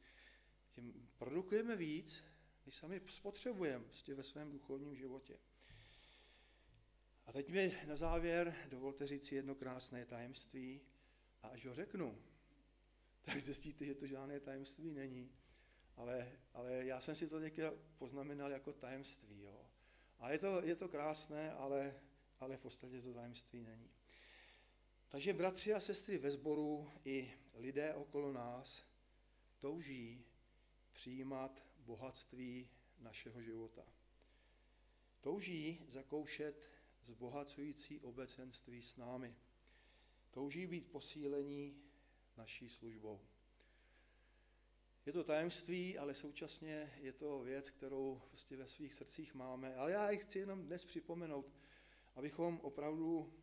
Že 0.77 0.83
produkujeme 1.19 1.77
víc, 1.77 2.25
než 2.67 2.75
sami 2.75 3.01
spotřebujeme 3.07 3.85
prostě 3.85 4.15
ve 4.15 4.23
svém 4.23 4.51
duchovním 4.51 4.97
životě. 4.97 5.39
A 7.29 7.33
teď 7.33 7.51
mi 7.51 7.79
na 7.87 7.97
závěr 7.97 8.55
dovolte 8.69 9.07
říct 9.07 9.33
jedno 9.33 9.55
krásné 9.55 10.07
tajemství 10.07 10.81
a 11.43 11.49
až 11.49 11.67
ho 11.67 11.75
řeknu, 11.75 12.19
tak 13.23 13.41
zjistíte, 13.41 13.85
že 13.85 13.95
to 13.95 14.07
žádné 14.07 14.41
tajemství 14.41 14.91
není. 14.91 15.33
Ale, 15.97 16.33
ale 16.55 16.85
já 16.85 17.01
jsem 17.01 17.15
si 17.15 17.29
to 17.29 17.41
teďka 17.41 17.73
poznamenal 17.99 18.51
jako 18.51 18.73
tajemství. 18.73 19.43
Jo. 19.43 19.67
A 20.19 20.31
je 20.31 20.39
to, 20.39 20.63
je 20.65 20.77
to 20.77 20.89
krásné, 20.89 21.53
ale, 21.53 22.01
ale 22.41 22.57
v 22.57 22.61
podstatě 22.61 23.03
to 23.03 23.15
tajemství 23.15 23.63
není. 23.63 23.91
Takže 25.09 25.33
bratři 25.33 25.75
a 25.75 25.81
sestry 25.81 26.19
ve 26.19 26.31
sboru 26.31 26.91
i 27.05 27.33
lidé 27.55 27.95
okolo 27.95 28.33
nás 28.33 28.85
touží 29.59 30.25
přijímat 30.93 31.65
bohatství 31.79 32.69
našeho 32.99 33.43
života. 33.43 33.85
Touží 35.21 35.85
zakoušet 35.89 36.78
zbohacující 37.09 38.01
obecenství 38.01 38.83
s 38.83 38.97
námi. 38.97 39.37
Touží 40.31 40.67
být 40.67 40.91
posílení 40.91 41.83
naší 42.37 42.69
službou. 42.69 43.21
Je 45.07 45.13
to 45.13 45.25
tajemství, 45.25 45.99
ale 45.99 46.15
současně 46.15 46.93
je 47.01 47.13
to 47.13 47.39
věc, 47.41 47.71
kterou 47.71 48.23
prostě 48.29 48.57
ve 48.57 48.67
svých 48.67 48.95
srdcích 48.95 49.35
máme. 49.35 49.75
Ale 49.75 49.93
já 49.93 50.11
ich 50.11 50.23
chci 50.23 50.39
jenom 50.39 50.65
dnes 50.65 50.85
připomenout, 50.85 51.53
abychom 52.15 52.61
opravdu 52.61 53.35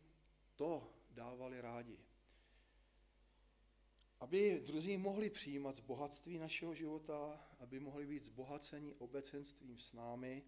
to 0.56 0.94
dávali 1.10 1.60
rádi. 1.60 1.98
Aby 4.20 4.62
druzí 4.66 4.96
mohli 4.96 5.30
přijímat 5.30 5.76
z 5.76 5.80
bohatství 5.80 6.38
našeho 6.38 6.74
života, 6.74 7.46
aby 7.58 7.80
mohli 7.80 8.06
být 8.06 8.22
zbohaceni 8.22 8.94
obecenstvím 8.94 9.78
s 9.78 9.92
námi, 9.92 10.44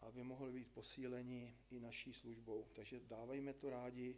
aby 0.00 0.22
mohli 0.22 0.52
být 0.52 0.72
posíleni 0.72 1.56
i 1.70 1.80
naší 1.80 2.12
službou. 2.12 2.66
Takže 2.72 3.00
dávejme 3.00 3.52
to 3.52 3.70
rádi. 3.70 4.16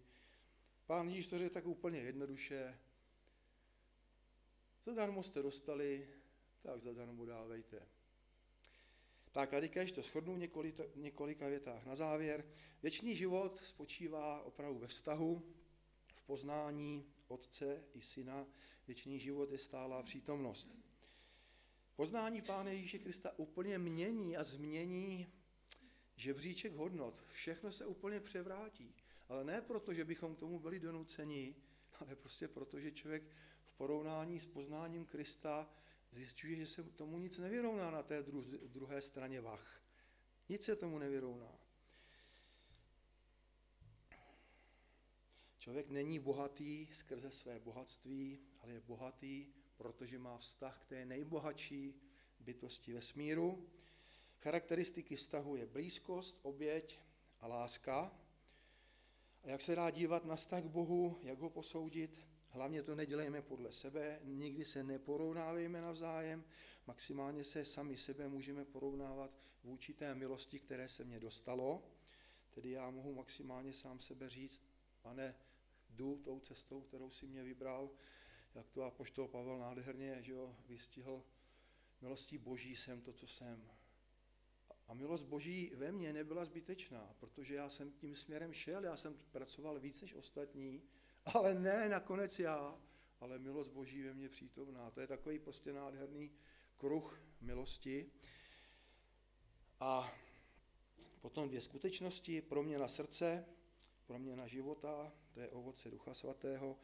Pán 0.86 1.08
Ježíš 1.08 1.26
to 1.26 1.38
řekl 1.38 1.54
tak 1.54 1.66
úplně 1.66 1.98
jednoduše, 1.98 2.78
Zadarmo 4.84 5.22
jste 5.22 5.42
dostali, 5.42 6.08
tak 6.62 6.80
zadarmo 6.80 7.26
dávejte. 7.26 7.88
Tak 9.32 9.54
a 9.54 9.60
teďka 9.60 9.80
ještě 9.80 10.02
shodnu 10.02 10.36
několika, 10.36 10.82
několika 10.94 11.48
větách 11.48 11.86
na 11.86 11.94
závěr. 11.94 12.44
Věčný 12.82 13.16
život 13.16 13.58
spočívá 13.64 14.42
opravdu 14.42 14.78
ve 14.78 14.86
vztahu, 14.86 15.42
v 16.14 16.22
poznání 16.22 17.06
Otce 17.28 17.84
i 17.94 18.00
Syna. 18.00 18.46
Věčný 18.86 19.20
život 19.20 19.50
je 19.50 19.58
stálá 19.58 20.02
přítomnost. 20.02 20.78
Poznání 21.96 22.42
Pána 22.42 22.70
Ježíše 22.70 22.98
Krista 22.98 23.38
úplně 23.38 23.78
mění 23.78 24.36
a 24.36 24.44
změní 24.44 25.26
žebříček 26.16 26.72
hodnot. 26.72 27.24
Všechno 27.32 27.72
se 27.72 27.86
úplně 27.86 28.20
převrátí. 28.20 28.94
Ale 29.28 29.44
ne 29.44 29.62
proto, 29.62 29.94
že 29.94 30.04
bychom 30.04 30.34
k 30.34 30.38
tomu 30.38 30.58
byli 30.58 30.80
donuceni, 30.80 31.56
ale 32.00 32.16
prostě 32.16 32.48
proto, 32.48 32.80
že 32.80 32.92
člověk 32.92 33.22
porovnání 33.76 34.40
s 34.40 34.46
poznáním 34.46 35.04
Krista 35.04 35.70
zjišťuje, 36.10 36.56
že 36.56 36.66
se 36.66 36.82
tomu 36.82 37.18
nic 37.18 37.38
nevyrovná 37.38 37.90
na 37.90 38.02
té 38.02 38.24
druhé 38.66 39.02
straně 39.02 39.40
vach. 39.40 39.82
Nic 40.48 40.62
se 40.62 40.76
tomu 40.76 40.98
nevyrovná. 40.98 41.58
Člověk 45.58 45.90
není 45.90 46.18
bohatý 46.18 46.88
skrze 46.92 47.30
své 47.30 47.60
bohatství, 47.60 48.38
ale 48.60 48.72
je 48.72 48.80
bohatý, 48.80 49.46
protože 49.76 50.18
má 50.18 50.38
vztah 50.38 50.78
k 50.78 50.84
té 50.84 51.06
nejbohatší 51.06 51.94
bytosti 52.40 52.92
vesmíru. 52.92 53.70
Charakteristiky 54.42 55.16
vztahu 55.16 55.56
je 55.56 55.66
blízkost, 55.66 56.38
oběť 56.42 56.98
a 57.40 57.46
láska. 57.46 58.18
A 59.42 59.48
jak 59.48 59.60
se 59.60 59.74
dá 59.74 59.90
dívat 59.90 60.24
na 60.24 60.36
vztah 60.36 60.62
k 60.62 60.66
Bohu, 60.66 61.18
jak 61.22 61.38
ho 61.38 61.50
posoudit? 61.50 62.20
Hlavně 62.48 62.82
to 62.82 62.94
nedělejme 62.94 63.42
podle 63.42 63.72
sebe, 63.72 64.20
nikdy 64.24 64.64
se 64.64 64.82
neporovnávejme 64.82 65.80
navzájem, 65.80 66.44
maximálně 66.86 67.44
se 67.44 67.64
sami 67.64 67.96
sebe 67.96 68.28
můžeme 68.28 68.64
porovnávat 68.64 69.30
vůči 69.64 69.94
té 69.94 70.14
milosti, 70.14 70.58
které 70.58 70.88
se 70.88 71.04
mně 71.04 71.20
dostalo. 71.20 71.82
Tedy 72.50 72.70
já 72.70 72.90
mohu 72.90 73.14
maximálně 73.14 73.72
sám 73.72 74.00
sebe 74.00 74.28
říct, 74.28 74.62
pane, 75.02 75.34
jdu 75.90 76.16
tou 76.16 76.40
cestou, 76.40 76.80
kterou 76.80 77.10
si 77.10 77.26
mě 77.26 77.42
vybral, 77.42 77.90
jak 78.54 78.70
to 78.70 78.82
apoštol 78.82 79.28
Pavel 79.28 79.58
nádherně 79.58 80.22
že 80.22 80.32
jo, 80.32 80.56
vystihl, 80.68 81.24
milostí 82.00 82.38
boží 82.38 82.76
jsem 82.76 83.00
to, 83.00 83.12
co 83.12 83.26
jsem. 83.26 83.81
A 84.92 84.94
milost 84.94 85.26
boží 85.26 85.72
ve 85.74 85.92
mně 85.92 86.12
nebyla 86.12 86.44
zbytečná, 86.44 87.14
protože 87.18 87.54
já 87.54 87.68
jsem 87.68 87.92
tím 87.92 88.14
směrem 88.14 88.52
šel, 88.52 88.84
já 88.84 88.96
jsem 88.96 89.18
pracoval 89.30 89.80
víc 89.80 90.02
než 90.02 90.14
ostatní, 90.14 90.82
ale 91.24 91.54
ne 91.54 91.88
nakonec 91.88 92.38
já, 92.38 92.78
ale 93.20 93.38
milost 93.38 93.72
Boží 93.72 94.02
ve 94.02 94.14
mně 94.14 94.28
přítomná. 94.28 94.90
To 94.90 95.00
je 95.00 95.06
takový 95.06 95.38
prostě 95.38 95.72
nádherný 95.72 96.32
kruh 96.76 97.22
milosti. 97.40 98.10
A 99.80 100.12
potom 101.20 101.48
dvě 101.48 101.60
skutečnosti, 101.60 102.42
proměna 102.42 102.88
srdce, 102.88 103.46
proměna 104.06 104.46
života, 104.46 105.12
to 105.30 105.40
je 105.40 105.50
ovoce 105.50 105.90
Ducha 105.90 106.14
Svatého, 106.14 106.78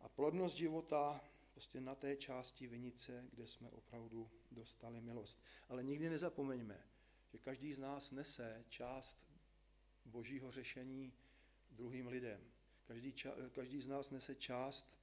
a 0.00 0.08
plodnost 0.08 0.56
života 0.56 1.24
prostě 1.52 1.80
na 1.80 1.94
té 1.94 2.16
části 2.16 2.66
vinice, 2.66 3.28
kde 3.32 3.46
jsme 3.46 3.70
opravdu 3.70 4.30
dostali 4.50 5.00
milost. 5.00 5.42
Ale 5.68 5.82
nikdy 5.82 6.10
nezapomeňme, 6.10 6.93
že 7.34 7.38
každý 7.38 7.72
z 7.72 7.78
nás 7.78 8.10
nese 8.10 8.64
část 8.68 9.26
božího 10.04 10.50
řešení 10.50 11.12
druhým 11.70 12.06
lidem. 12.06 12.40
Každý, 12.84 13.12
ča, 13.12 13.34
každý 13.50 13.80
z 13.80 13.86
nás 13.86 14.10
nese 14.10 14.34
část 14.34 14.98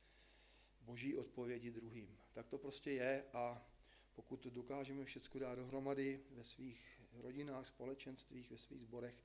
boží 0.82 1.18
odpovědi 1.18 1.72
druhým. 1.72 2.18
Tak 2.34 2.48
to 2.48 2.58
prostě 2.58 2.92
je 2.92 3.26
a 3.34 3.68
pokud 4.14 4.46
dokážeme 4.46 5.06
všechno 5.06 5.40
dát 5.40 5.56
dohromady 5.56 6.24
ve 6.32 6.44
svých 6.44 7.02
rodinách, 7.14 7.68
společenstvích, 7.68 8.52
ve 8.52 8.58
svých 8.58 8.82
zborech, 8.82 9.24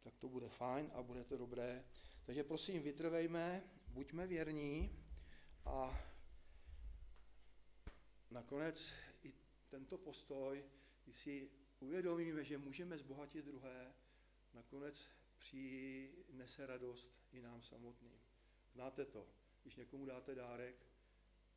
tak 0.00 0.16
to 0.16 0.28
bude 0.28 0.48
fajn 0.48 0.90
a 0.94 1.02
bude 1.02 1.24
to 1.24 1.36
dobré. 1.36 1.84
Takže 2.24 2.44
prosím, 2.44 2.82
vytrvejme, 2.82 3.62
buďme 3.88 4.26
věrní 4.26 4.98
a 5.64 6.04
nakonec 8.30 8.92
i 9.22 9.32
tento 9.68 9.98
postoj, 9.98 10.64
když 11.04 11.16
si 11.16 11.61
uvědomíme, 11.82 12.44
že 12.44 12.58
můžeme 12.58 12.98
zbohatit 12.98 13.44
druhé, 13.44 13.94
nakonec 14.54 15.10
přinese 15.38 16.66
radost 16.66 17.12
i 17.32 17.42
nám 17.42 17.62
samotným. 17.62 18.20
Znáte 18.72 19.04
to, 19.04 19.28
když 19.62 19.76
někomu 19.76 20.06
dáte 20.06 20.34
dárek, 20.34 20.76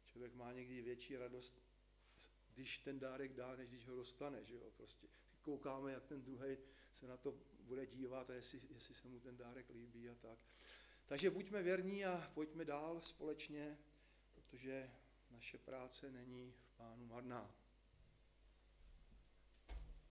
člověk 0.05 0.33
má 0.33 0.53
někdy 0.53 0.81
větší 0.81 1.17
radost, 1.17 1.61
když 2.53 2.79
ten 2.79 2.99
dárek 2.99 3.33
dá, 3.33 3.55
než 3.55 3.69
když 3.69 3.87
ho 3.87 3.95
dostane, 3.95 4.45
že 4.45 4.55
jo, 4.55 4.71
prostě. 4.77 5.07
Koukáme, 5.41 5.91
jak 5.91 6.05
ten 6.05 6.21
druhý 6.21 6.57
se 6.91 7.07
na 7.07 7.17
to 7.17 7.39
bude 7.59 7.85
dívat 7.85 8.29
a 8.29 8.33
jestli, 8.33 8.61
jestli 8.73 8.95
se 8.95 9.07
mu 9.07 9.19
ten 9.19 9.37
dárek 9.37 9.69
líbí 9.69 10.09
a 10.09 10.15
tak. 10.15 10.39
Takže 11.05 11.29
buďme 11.29 11.63
věrní 11.63 12.05
a 12.05 12.31
pojďme 12.33 12.65
dál 12.65 13.01
společně, 13.01 13.77
protože 14.33 14.91
naše 15.31 15.57
práce 15.57 16.11
není 16.11 16.51
v 16.51 16.77
Pánu 16.77 17.05
marná. 17.05 17.55